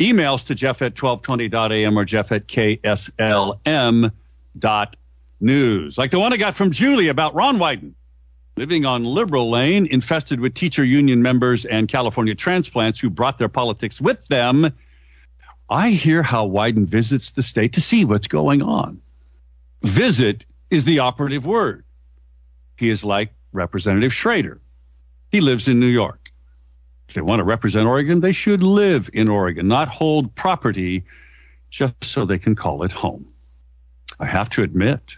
Emails 0.00 0.46
to 0.46 0.54
Jeff 0.54 0.82
at 0.82 0.94
1220.am 0.94 1.96
or 1.96 2.04
Jeff 2.04 2.32
at 2.32 2.48
KSLM 2.48 4.12
dot 4.58 4.96
news, 5.40 5.96
like 5.96 6.10
the 6.10 6.18
one 6.18 6.32
I 6.32 6.36
got 6.36 6.54
from 6.54 6.72
Julie 6.72 7.08
about 7.08 7.34
Ron 7.34 7.58
Wyden. 7.58 7.92
Living 8.56 8.86
on 8.86 9.04
Liberal 9.04 9.50
Lane, 9.50 9.86
infested 9.86 10.38
with 10.38 10.54
teacher 10.54 10.84
union 10.84 11.22
members 11.22 11.64
and 11.64 11.88
California 11.88 12.34
transplants 12.36 13.00
who 13.00 13.10
brought 13.10 13.38
their 13.38 13.48
politics 13.48 14.00
with 14.00 14.24
them, 14.26 14.72
I 15.68 15.90
hear 15.90 16.22
how 16.22 16.48
Wyden 16.48 16.86
visits 16.86 17.32
the 17.32 17.42
state 17.42 17.72
to 17.72 17.80
see 17.80 18.04
what's 18.04 18.28
going 18.28 18.62
on. 18.62 19.00
Visit 19.82 20.46
is 20.70 20.84
the 20.84 21.00
operative 21.00 21.44
word. 21.44 21.84
He 22.76 22.90
is 22.90 23.04
like 23.04 23.32
Representative 23.52 24.12
Schrader. 24.12 24.60
He 25.30 25.40
lives 25.40 25.66
in 25.66 25.80
New 25.80 25.86
York. 25.86 26.30
If 27.08 27.14
they 27.14 27.22
want 27.22 27.40
to 27.40 27.44
represent 27.44 27.86
Oregon, 27.86 28.20
they 28.20 28.32
should 28.32 28.62
live 28.62 29.10
in 29.12 29.28
Oregon, 29.28 29.66
not 29.66 29.88
hold 29.88 30.34
property 30.34 31.04
just 31.70 31.94
so 32.04 32.24
they 32.24 32.38
can 32.38 32.54
call 32.54 32.84
it 32.84 32.92
home. 32.92 33.26
I 34.20 34.26
have 34.26 34.48
to 34.50 34.62
admit, 34.62 35.16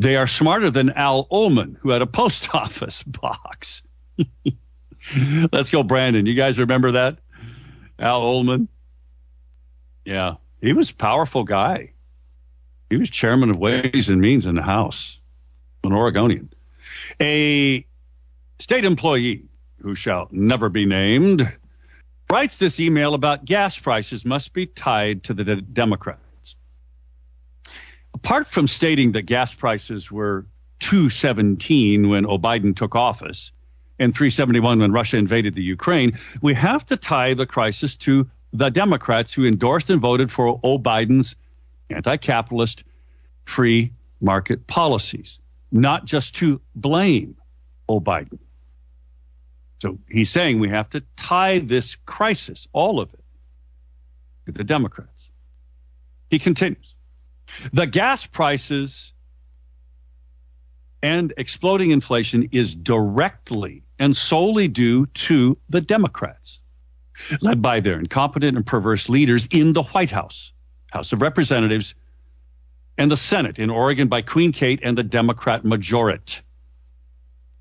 they 0.00 0.16
are 0.16 0.26
smarter 0.26 0.70
than 0.70 0.88
Al 0.90 1.26
Ullman, 1.30 1.76
who 1.80 1.90
had 1.90 2.00
a 2.00 2.06
post 2.06 2.48
office 2.54 3.02
box. 3.02 3.82
Let's 5.52 5.68
go, 5.68 5.82
Brandon. 5.82 6.24
You 6.24 6.34
guys 6.34 6.58
remember 6.58 6.92
that? 6.92 7.18
Al 7.98 8.22
Ullman? 8.22 8.68
Yeah, 10.06 10.36
he 10.62 10.72
was 10.72 10.90
a 10.90 10.94
powerful 10.94 11.44
guy. 11.44 11.92
He 12.88 12.96
was 12.96 13.10
chairman 13.10 13.50
of 13.50 13.58
Ways 13.58 14.08
and 14.08 14.20
Means 14.20 14.46
in 14.46 14.54
the 14.54 14.62
House, 14.62 15.18
an 15.84 15.92
Oregonian. 15.92 16.50
A 17.20 17.86
state 18.58 18.86
employee 18.86 19.44
who 19.82 19.94
shall 19.94 20.28
never 20.30 20.70
be 20.70 20.86
named 20.86 21.46
writes 22.32 22.56
this 22.56 22.80
email 22.80 23.12
about 23.12 23.44
gas 23.44 23.78
prices 23.78 24.24
must 24.24 24.54
be 24.54 24.64
tied 24.64 25.24
to 25.24 25.34
the 25.34 25.44
de- 25.44 25.60
Democrats. 25.60 26.29
Apart 28.22 28.46
from 28.46 28.68
stating 28.68 29.12
that 29.12 29.22
gas 29.22 29.54
prices 29.54 30.10
were 30.10 30.46
217 30.80 32.08
when 32.08 32.26
O'Biden 32.26 32.76
took 32.76 32.94
office 32.94 33.52
and 33.98 34.14
371 34.14 34.80
when 34.80 34.92
Russia 34.92 35.16
invaded 35.16 35.54
the 35.54 35.62
Ukraine, 35.62 36.18
we 36.42 36.54
have 36.54 36.84
to 36.86 36.96
tie 36.96 37.34
the 37.34 37.46
crisis 37.46 37.96
to 37.96 38.28
the 38.52 38.70
Democrats 38.70 39.32
who 39.32 39.46
endorsed 39.46 39.90
and 39.90 40.00
voted 40.00 40.30
for 40.30 40.60
O'Biden's 40.62 41.34
anti-capitalist 41.88 42.84
free 43.44 43.92
market 44.20 44.66
policies, 44.66 45.38
not 45.72 46.04
just 46.04 46.36
to 46.36 46.60
blame 46.74 47.36
O'Biden. 47.88 48.38
So 49.80 49.98
he's 50.10 50.30
saying 50.30 50.60
we 50.60 50.68
have 50.68 50.90
to 50.90 51.02
tie 51.16 51.58
this 51.58 51.96
crisis, 52.04 52.68
all 52.72 53.00
of 53.00 53.12
it, 53.14 53.24
to 54.46 54.52
the 54.52 54.64
Democrats. 54.64 55.28
He 56.28 56.38
continues. 56.38 56.94
The 57.72 57.86
gas 57.86 58.26
prices 58.26 59.12
and 61.02 61.32
exploding 61.36 61.90
inflation 61.90 62.48
is 62.52 62.74
directly 62.74 63.84
and 63.98 64.16
solely 64.16 64.68
due 64.68 65.06
to 65.06 65.58
the 65.68 65.80
Democrats, 65.80 66.58
led 67.40 67.62
by 67.62 67.80
their 67.80 67.98
incompetent 67.98 68.56
and 68.56 68.66
perverse 68.66 69.08
leaders 69.08 69.48
in 69.50 69.72
the 69.72 69.82
White 69.82 70.10
House, 70.10 70.52
House 70.90 71.12
of 71.12 71.22
Representatives, 71.22 71.94
and 72.98 73.10
the 73.10 73.16
Senate 73.16 73.58
in 73.58 73.70
Oregon 73.70 74.08
by 74.08 74.22
Queen 74.22 74.52
Kate 74.52 74.80
and 74.82 74.96
the 74.96 75.02
Democrat 75.02 75.64
majority. 75.64 76.38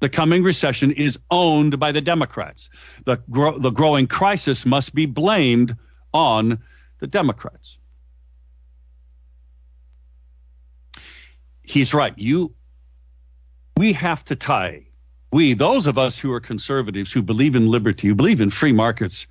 The 0.01 0.09
coming 0.09 0.43
recession 0.43 0.91
is 0.91 1.19
owned 1.29 1.79
by 1.79 1.91
the 1.91 2.01
Democrats. 2.01 2.69
The, 3.05 3.17
gro- 3.29 3.59
the 3.59 3.69
growing 3.69 4.07
crisis 4.07 4.65
must 4.65 4.95
be 4.95 5.05
blamed 5.05 5.75
on 6.13 6.59
the 6.99 7.07
Democrats. 7.07 7.77
He's 11.69 11.93
right. 11.93 12.17
You, 12.17 12.55
we 13.77 13.93
have 13.93 14.25
to 14.25 14.35
tie, 14.35 14.87
we, 15.31 15.53
those 15.53 15.85
of 15.85 15.99
us 15.99 16.17
who 16.17 16.33
are 16.33 16.39
conservatives, 16.39 17.11
who 17.11 17.21
believe 17.21 17.55
in 17.55 17.67
liberty, 17.67 18.07
who 18.07 18.15
believe 18.15 18.41
in 18.41 18.49
free 18.49 18.73
markets 18.73 19.27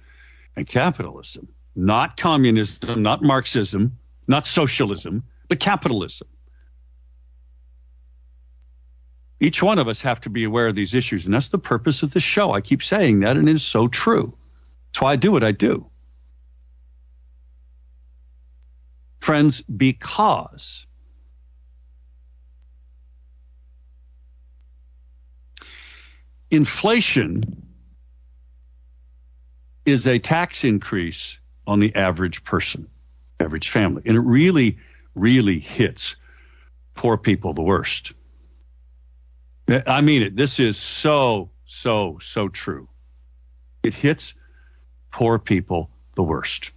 and 0.54 0.64
capitalism, 0.64 1.48
not 1.74 2.16
communism, 2.16 3.02
not 3.02 3.24
Marxism, 3.24 3.98
not 4.28 4.46
socialism, 4.46 5.24
but 5.48 5.58
capitalism. 5.58 6.28
Each 9.40 9.60
one 9.60 9.80
of 9.80 9.88
us 9.88 10.00
have 10.02 10.20
to 10.20 10.30
be 10.30 10.44
aware 10.44 10.68
of 10.68 10.76
these 10.76 10.94
issues, 10.94 11.24
and 11.24 11.34
that's 11.34 11.48
the 11.48 11.58
purpose 11.58 12.04
of 12.04 12.12
this 12.12 12.22
show. 12.22 12.52
I 12.52 12.60
keep 12.60 12.84
saying 12.84 13.18
that, 13.20 13.36
and 13.36 13.48
it 13.48 13.56
is 13.56 13.64
so 13.64 13.88
true. 13.88 14.32
That's 14.92 15.00
why 15.00 15.12
I 15.14 15.16
do 15.16 15.32
what 15.32 15.42
I 15.42 15.50
do. 15.50 15.86
Friends, 19.18 19.60
because 19.62 20.86
inflation 26.50 27.62
is 29.84 30.06
a 30.06 30.18
tax 30.18 30.64
increase 30.64 31.38
on 31.66 31.80
the 31.80 31.94
average 31.94 32.44
person, 32.44 32.88
average 33.40 33.70
family, 33.70 34.02
and 34.06 34.16
it 34.16 34.20
really, 34.20 34.78
really 35.14 35.58
hits 35.58 36.16
poor 36.94 37.16
people 37.16 37.54
the 37.54 37.62
worst. 37.62 38.12
I 39.86 40.00
mean 40.00 40.22
it. 40.22 40.36
This 40.36 40.58
is 40.58 40.76
so, 40.76 41.50
so, 41.66 42.18
so 42.22 42.48
true. 42.48 42.88
It 43.82 43.94
hits 43.94 44.34
poor 45.10 45.38
people 45.38 45.90
the 46.14 46.22
worst. 46.22 46.70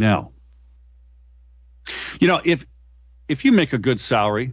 Now, 0.00 0.30
you 2.20 2.28
know, 2.28 2.40
if 2.44 2.64
if 3.28 3.44
you 3.44 3.52
make 3.52 3.72
a 3.72 3.78
good 3.78 4.00
salary, 4.00 4.52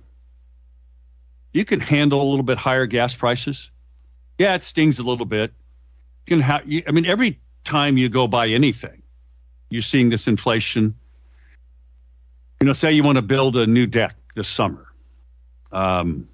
you 1.56 1.66
can 1.66 1.80
handle 1.80 2.22
a 2.22 2.28
little 2.30 2.44
bit 2.44 2.58
higher 2.58 2.86
gas 2.86 3.16
prices. 3.16 3.70
Yeah, 4.38 4.56
it 4.56 4.64
stings 4.64 5.00
a 5.00 5.04
little 5.04 5.26
bit. 5.26 5.54
You 6.28 6.36
can 6.38 6.42
have. 6.42 6.62
I 6.88 6.92
mean, 6.92 7.06
every 7.06 7.40
time 7.64 7.98
you 7.98 8.10
go 8.10 8.28
buy 8.28 8.50
anything, 8.50 9.02
you're 9.70 9.82
seeing 9.82 10.10
this 10.10 10.28
inflation. 10.28 10.96
You 12.62 12.68
know, 12.68 12.74
say 12.74 12.92
you 12.92 13.04
want 13.04 13.18
to 13.18 13.22
build 13.22 13.58
a 13.58 13.66
new 13.66 13.88
deck 13.88 14.16
this 14.36 14.48
summer 14.48 14.86
um, 15.76 16.28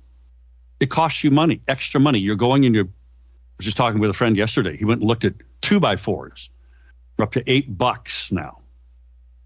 it 0.80 0.90
costs 0.90 1.24
you 1.24 1.32
money, 1.32 1.62
extra 1.68 2.00
money. 2.00 2.20
You're 2.20 2.36
going 2.36 2.66
and 2.66 2.76
you're, 2.76 2.86
I 2.86 2.90
was 3.58 3.66
just 3.66 3.78
talking 3.78 4.00
with 4.00 4.10
a 4.10 4.14
friend 4.14 4.38
yesterday. 4.38 4.78
He 4.78 4.86
went 4.86 5.02
and 5.02 5.08
looked 5.08 5.26
at 5.26 5.34
two 5.62 5.80
by 5.80 5.96
fours. 5.96 6.50
We're 7.18 7.24
up 7.24 7.32
to 7.34 7.44
eight 7.48 7.78
bucks 7.78 8.32
now 8.32 8.60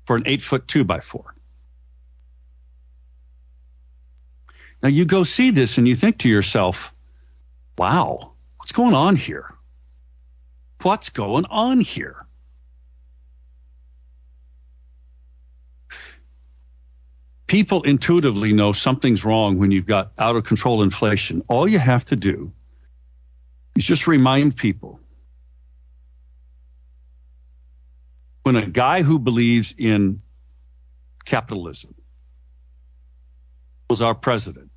for 0.06 0.16
an 0.16 0.24
eight 0.26 0.42
foot 0.42 0.68
two 0.68 0.84
by 0.84 1.00
four. 1.00 1.35
Now 4.86 4.90
you 4.90 5.06
go 5.06 5.24
see 5.24 5.50
this 5.50 5.80
and 5.80 5.88
you 5.88 5.96
think 5.96 6.20
to 6.20 6.30
yourself, 6.30 6.94
wow, 7.76 8.34
what's 8.58 8.72
going 8.72 8.94
on 8.94 9.16
here? 9.16 9.52
What's 10.84 11.10
going 11.10 11.46
on 11.46 11.80
here? 11.80 12.28
people 17.48 17.82
intuitively 17.82 18.54
know 18.54 18.74
something's 18.74 19.26
wrong 19.26 19.58
when 19.58 19.72
you've 19.72 19.88
got 19.88 20.12
out 20.20 20.36
of 20.36 20.44
control 20.44 20.84
inflation. 20.84 21.44
All 21.48 21.68
you 21.68 21.80
have 21.80 22.06
to 22.06 22.16
do 22.16 22.52
is 23.76 23.84
just 23.84 24.06
remind 24.06 24.56
people 24.56 25.00
when 28.44 28.56
a 28.56 28.68
guy 28.68 29.02
who 29.02 29.18
believes 29.18 29.74
in 29.76 30.22
capitalism 31.26 31.96
was 33.90 34.02
our 34.04 34.14
president, 34.14 34.70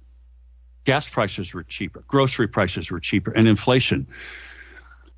gas 0.88 1.06
prices 1.06 1.52
were 1.52 1.62
cheaper, 1.62 2.02
grocery 2.08 2.48
prices 2.48 2.90
were 2.90 2.98
cheaper, 2.98 3.30
and 3.30 3.46
inflation 3.46 4.06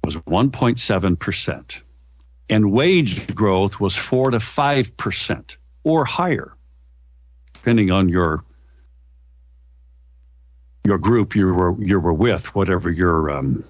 was 0.03 0.17
1.7%. 0.17 1.77
And 2.49 2.73
wage 2.73 3.33
growth 3.33 3.79
was 3.79 3.95
4 3.95 4.33
to 4.33 4.39
5% 4.39 5.57
or 5.85 6.05
higher 6.05 6.57
depending 7.53 7.93
on 7.93 8.09
your 8.09 8.45
your 10.85 10.99
group 10.99 11.37
you 11.37 11.55
were 11.55 11.81
you 11.81 12.01
were 12.01 12.13
with, 12.13 12.47
whatever 12.53 12.91
your 12.91 13.31
um, 13.31 13.63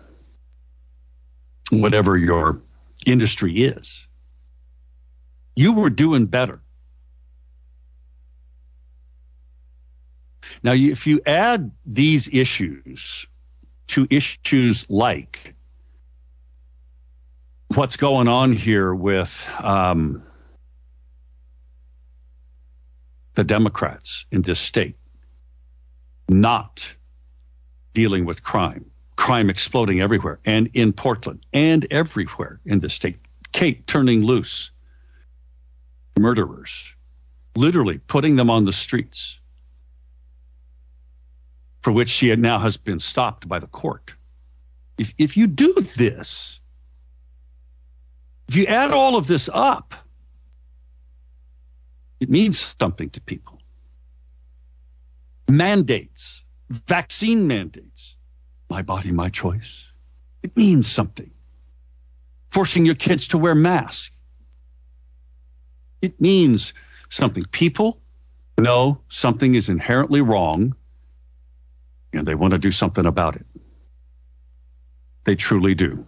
whatever 1.71 2.17
your 2.17 2.63
industry 3.05 3.63
is. 3.63 4.07
You 5.55 5.75
were 5.75 5.91
doing 5.91 6.25
better. 6.27 6.63
Now, 10.63 10.73
if 10.73 11.07
you 11.07 11.21
add 11.27 11.71
these 11.87 12.29
issues 12.33 13.27
to 13.89 14.07
issues 14.11 14.87
like 14.89 15.55
what's 17.75 17.97
going 17.97 18.29
on 18.29 18.53
here 18.53 18.95
with 18.95 19.47
um, 19.59 20.23
the 23.35 23.45
Democrats 23.45 24.27
in 24.31 24.43
this 24.43 24.61
state 24.61 24.97
not 26.29 26.89
dealing 27.95 28.25
with 28.25 28.43
crime, 28.43 28.85
crime 29.17 29.51
exploding 29.51 30.01
everywhere, 30.01 30.39
and 30.45 30.71
in 30.75 30.93
Portland, 30.93 31.45
and 31.53 31.87
everywhere 31.91 32.61
in 32.65 32.81
the 32.81 32.89
state. 32.89 33.19
Kate 33.53 33.87
turning 33.87 34.23
loose 34.23 34.71
murderers, 36.19 36.95
literally 37.57 37.99
putting 37.99 38.37
them 38.37 38.49
on 38.51 38.65
the 38.65 38.73
streets, 38.73 39.40
for 41.81 41.93
which 41.93 42.11
she 42.11 42.35
now 42.37 42.59
has 42.59 42.77
been 42.77 43.01
stopped 43.01 43.49
by 43.49 43.59
the 43.59 43.67
court. 43.67 44.13
If, 44.99 45.15
if 45.19 45.37
you 45.37 45.47
do 45.47 45.75
this, 45.75 46.61
if 48.49 48.57
you 48.57 48.67
add 48.67 48.91
all 48.93 49.17
of 49.17 49.27
this 49.27 49.49
up, 49.53 49.95
it 52.19 52.29
means 52.29 52.75
something 52.79 53.09
to 53.11 53.21
people. 53.21 53.59
Mandates, 55.49 56.43
vaccine 56.69 57.47
mandates, 57.47 58.17
my 58.69 58.83
body, 58.83 59.11
my 59.11 59.31
choice. 59.31 59.87
It 60.43 60.57
means 60.57 60.87
something. 60.87 61.31
Forcing 62.51 62.85
your 62.85 62.95
kids 62.95 63.29
to 63.29 63.39
wear 63.39 63.55
masks. 63.55 64.11
It 66.03 66.21
means 66.21 66.75
something. 67.09 67.45
People 67.45 68.01
know 68.59 69.01
something 69.09 69.55
is 69.55 69.69
inherently 69.69 70.21
wrong 70.21 70.75
and 72.13 72.27
they 72.27 72.35
want 72.35 72.55
to 72.55 72.59
do 72.59 72.73
something 72.73 73.07
about 73.07 73.37
it. 73.37 73.47
They 75.25 75.37
truly 75.37 75.75
do. 75.75 76.07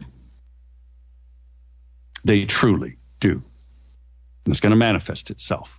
They 2.25 2.45
truly 2.45 2.97
do. 3.21 3.43
And 4.45 4.53
it's 4.53 4.61
going 4.61 4.71
to 4.71 4.77
manifest 4.77 5.31
itself. 5.31 5.71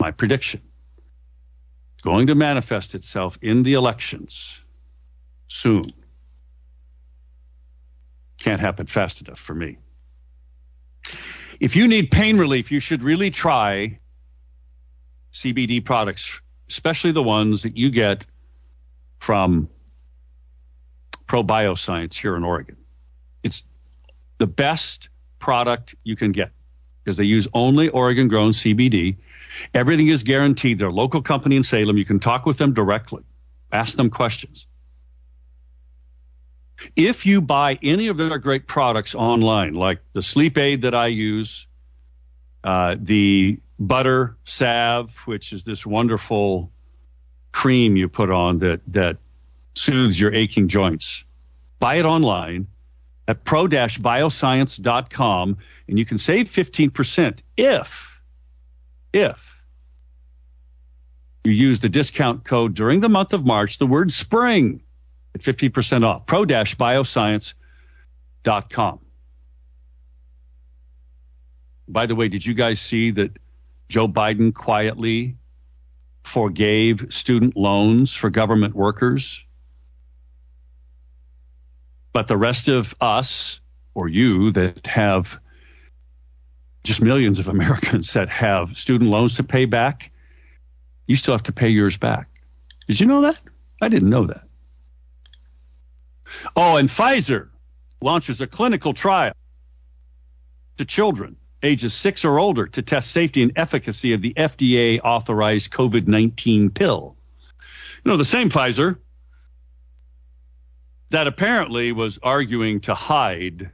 My 0.00 0.10
prediction. 0.10 0.60
Going 2.02 2.26
to 2.28 2.34
manifest 2.34 2.94
itself 2.94 3.38
in 3.40 3.62
the 3.62 3.74
elections 3.74 4.60
soon. 5.48 5.92
Can't 8.38 8.60
happen 8.60 8.86
fast 8.86 9.22
enough 9.22 9.38
for 9.38 9.54
me. 9.54 9.78
If 11.58 11.74
you 11.74 11.88
need 11.88 12.10
pain 12.10 12.36
relief, 12.36 12.70
you 12.70 12.80
should 12.80 13.02
really 13.02 13.30
try 13.30 13.98
CBD 15.32 15.84
products, 15.84 16.40
especially 16.68 17.12
the 17.12 17.22
ones 17.22 17.62
that 17.62 17.76
you 17.76 17.90
get 17.90 18.26
from 19.26 19.68
Pro 21.26 21.42
Bioscience 21.42 22.14
here 22.14 22.36
in 22.36 22.44
Oregon. 22.44 22.76
It's 23.42 23.64
the 24.38 24.46
best 24.46 25.08
product 25.40 25.96
you 26.04 26.14
can 26.14 26.30
get 26.30 26.52
because 27.02 27.16
they 27.16 27.24
use 27.24 27.48
only 27.52 27.88
Oregon 27.88 28.28
grown 28.28 28.52
CBD. 28.52 29.16
Everything 29.74 30.06
is 30.06 30.22
guaranteed. 30.22 30.78
They're 30.78 30.90
a 30.90 30.92
local 30.92 31.22
company 31.22 31.56
in 31.56 31.64
Salem. 31.64 31.96
You 31.96 32.04
can 32.04 32.20
talk 32.20 32.46
with 32.46 32.56
them 32.56 32.72
directly, 32.72 33.24
ask 33.72 33.96
them 33.96 34.10
questions. 34.10 34.64
If 36.94 37.26
you 37.26 37.40
buy 37.40 37.80
any 37.82 38.06
of 38.06 38.18
their 38.18 38.38
great 38.38 38.68
products 38.68 39.16
online, 39.16 39.74
like 39.74 40.02
the 40.12 40.22
sleep 40.22 40.56
aid 40.56 40.82
that 40.82 40.94
I 40.94 41.08
use, 41.08 41.66
uh, 42.62 42.94
the 42.96 43.58
butter 43.76 44.36
salve, 44.44 45.12
which 45.24 45.52
is 45.52 45.64
this 45.64 45.84
wonderful 45.84 46.70
cream 47.56 47.96
you 47.96 48.06
put 48.06 48.30
on 48.30 48.58
that 48.58 48.82
that 48.86 49.16
soothes 49.74 50.20
your 50.20 50.34
aching 50.34 50.68
joints. 50.68 51.24
Buy 51.80 51.94
it 51.94 52.04
online 52.04 52.66
at 53.26 53.44
pro-bioscience.com 53.44 55.56
and 55.88 55.98
you 55.98 56.04
can 56.04 56.18
save 56.18 56.50
15% 56.50 57.38
if 57.56 58.20
if 59.10 59.42
you 61.44 61.52
use 61.52 61.80
the 61.80 61.88
discount 61.88 62.44
code 62.44 62.74
during 62.74 63.00
the 63.00 63.08
month 63.08 63.32
of 63.32 63.46
March, 63.46 63.78
the 63.78 63.86
word 63.86 64.12
spring 64.12 64.82
at 65.34 65.40
15% 65.40 66.02
off. 66.02 66.26
Pro-bioscience.com. 66.26 69.00
By 71.88 72.04
the 72.04 72.14
way, 72.14 72.28
did 72.28 72.44
you 72.44 72.52
guys 72.52 72.80
see 72.80 73.12
that 73.12 73.30
Joe 73.88 74.08
Biden 74.08 74.52
quietly 74.52 75.38
forgave 76.26 77.06
student 77.10 77.56
loans 77.56 78.12
for 78.12 78.30
government 78.30 78.74
workers? 78.74 79.44
But 82.12 82.26
the 82.26 82.36
rest 82.36 82.68
of 82.68 82.94
us, 83.00 83.60
or 83.94 84.08
you, 84.08 84.50
that 84.52 84.86
have 84.86 85.38
just 86.82 87.00
millions 87.00 87.38
of 87.38 87.48
Americans 87.56 88.12
that 88.14 88.28
have 88.28 88.76
student 88.76 89.10
loans 89.10 89.34
to 89.34 89.44
pay 89.44 89.66
back, 89.66 90.10
you 91.06 91.14
still 91.14 91.34
have 91.34 91.44
to 91.44 91.52
pay 91.52 91.68
yours 91.68 91.96
back. 91.96 92.28
Did 92.88 93.00
you 93.00 93.06
know 93.06 93.22
that? 93.22 93.38
I 93.80 93.88
didn't 93.88 94.10
know 94.10 94.26
that. 94.26 94.42
Oh, 96.56 96.76
and 96.76 96.88
Pfizer 96.88 97.48
launches 98.00 98.40
a 98.40 98.46
clinical 98.46 98.94
trial 98.94 99.34
to 100.78 100.84
children 100.84 101.36
ages 101.66 101.92
six 101.92 102.24
or 102.24 102.38
older 102.38 102.66
to 102.66 102.82
test 102.82 103.10
safety 103.10 103.42
and 103.42 103.52
efficacy 103.56 104.12
of 104.12 104.22
the 104.22 104.32
FDA 104.34 105.00
authorized 105.02 105.70
COVID 105.70 106.06
19 106.06 106.70
pill. 106.70 107.16
You 108.04 108.10
know, 108.12 108.16
the 108.16 108.24
same 108.24 108.50
Pfizer 108.50 108.98
that 111.10 111.26
apparently 111.26 111.92
was 111.92 112.18
arguing 112.22 112.80
to 112.80 112.94
hide 112.94 113.70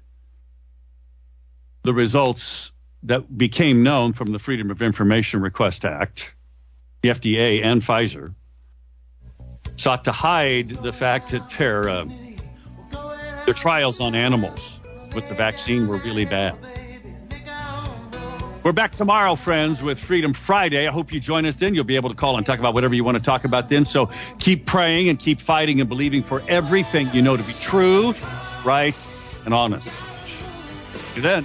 the 1.82 1.92
results 1.94 2.72
that 3.04 3.36
became 3.36 3.82
known 3.82 4.12
from 4.12 4.32
the 4.32 4.38
Freedom 4.38 4.70
of 4.70 4.82
Information 4.82 5.40
Request 5.40 5.84
Act, 5.84 6.34
the 7.00 7.08
FDA 7.08 7.64
and 7.64 7.82
Pfizer 7.82 8.34
sought 9.76 10.04
to 10.04 10.12
hide 10.12 10.68
the 10.68 10.92
fact 10.92 11.30
that 11.30 11.50
their 11.58 11.88
uh, 11.88 12.04
their 13.46 13.54
trials 13.54 14.00
on 14.00 14.14
animals 14.14 14.60
with 15.14 15.26
the 15.26 15.34
vaccine 15.34 15.88
were 15.88 15.96
really 15.98 16.24
bad. 16.24 16.56
We're 18.64 18.70
back 18.70 18.94
tomorrow, 18.94 19.34
friends, 19.34 19.82
with 19.82 19.98
Freedom 19.98 20.32
Friday. 20.32 20.86
I 20.86 20.92
hope 20.92 21.12
you 21.12 21.18
join 21.18 21.46
us 21.46 21.56
then. 21.56 21.74
You'll 21.74 21.82
be 21.82 21.96
able 21.96 22.10
to 22.10 22.14
call 22.14 22.36
and 22.36 22.46
talk 22.46 22.60
about 22.60 22.74
whatever 22.74 22.94
you 22.94 23.02
want 23.02 23.18
to 23.18 23.22
talk 23.22 23.44
about 23.44 23.68
then. 23.68 23.84
So 23.84 24.08
keep 24.38 24.66
praying 24.66 25.08
and 25.08 25.18
keep 25.18 25.40
fighting 25.40 25.80
and 25.80 25.88
believing 25.88 26.22
for 26.22 26.44
everything 26.46 27.12
you 27.12 27.22
know 27.22 27.36
to 27.36 27.42
be 27.42 27.54
true, 27.54 28.14
right, 28.64 28.94
and 29.44 29.52
honest. 29.52 29.88
See 29.88 31.16
you 31.16 31.22
then. 31.22 31.44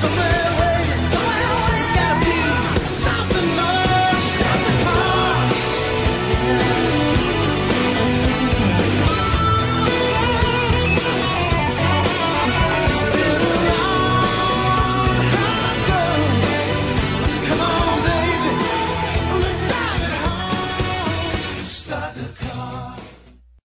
Somewhere 0.00 0.37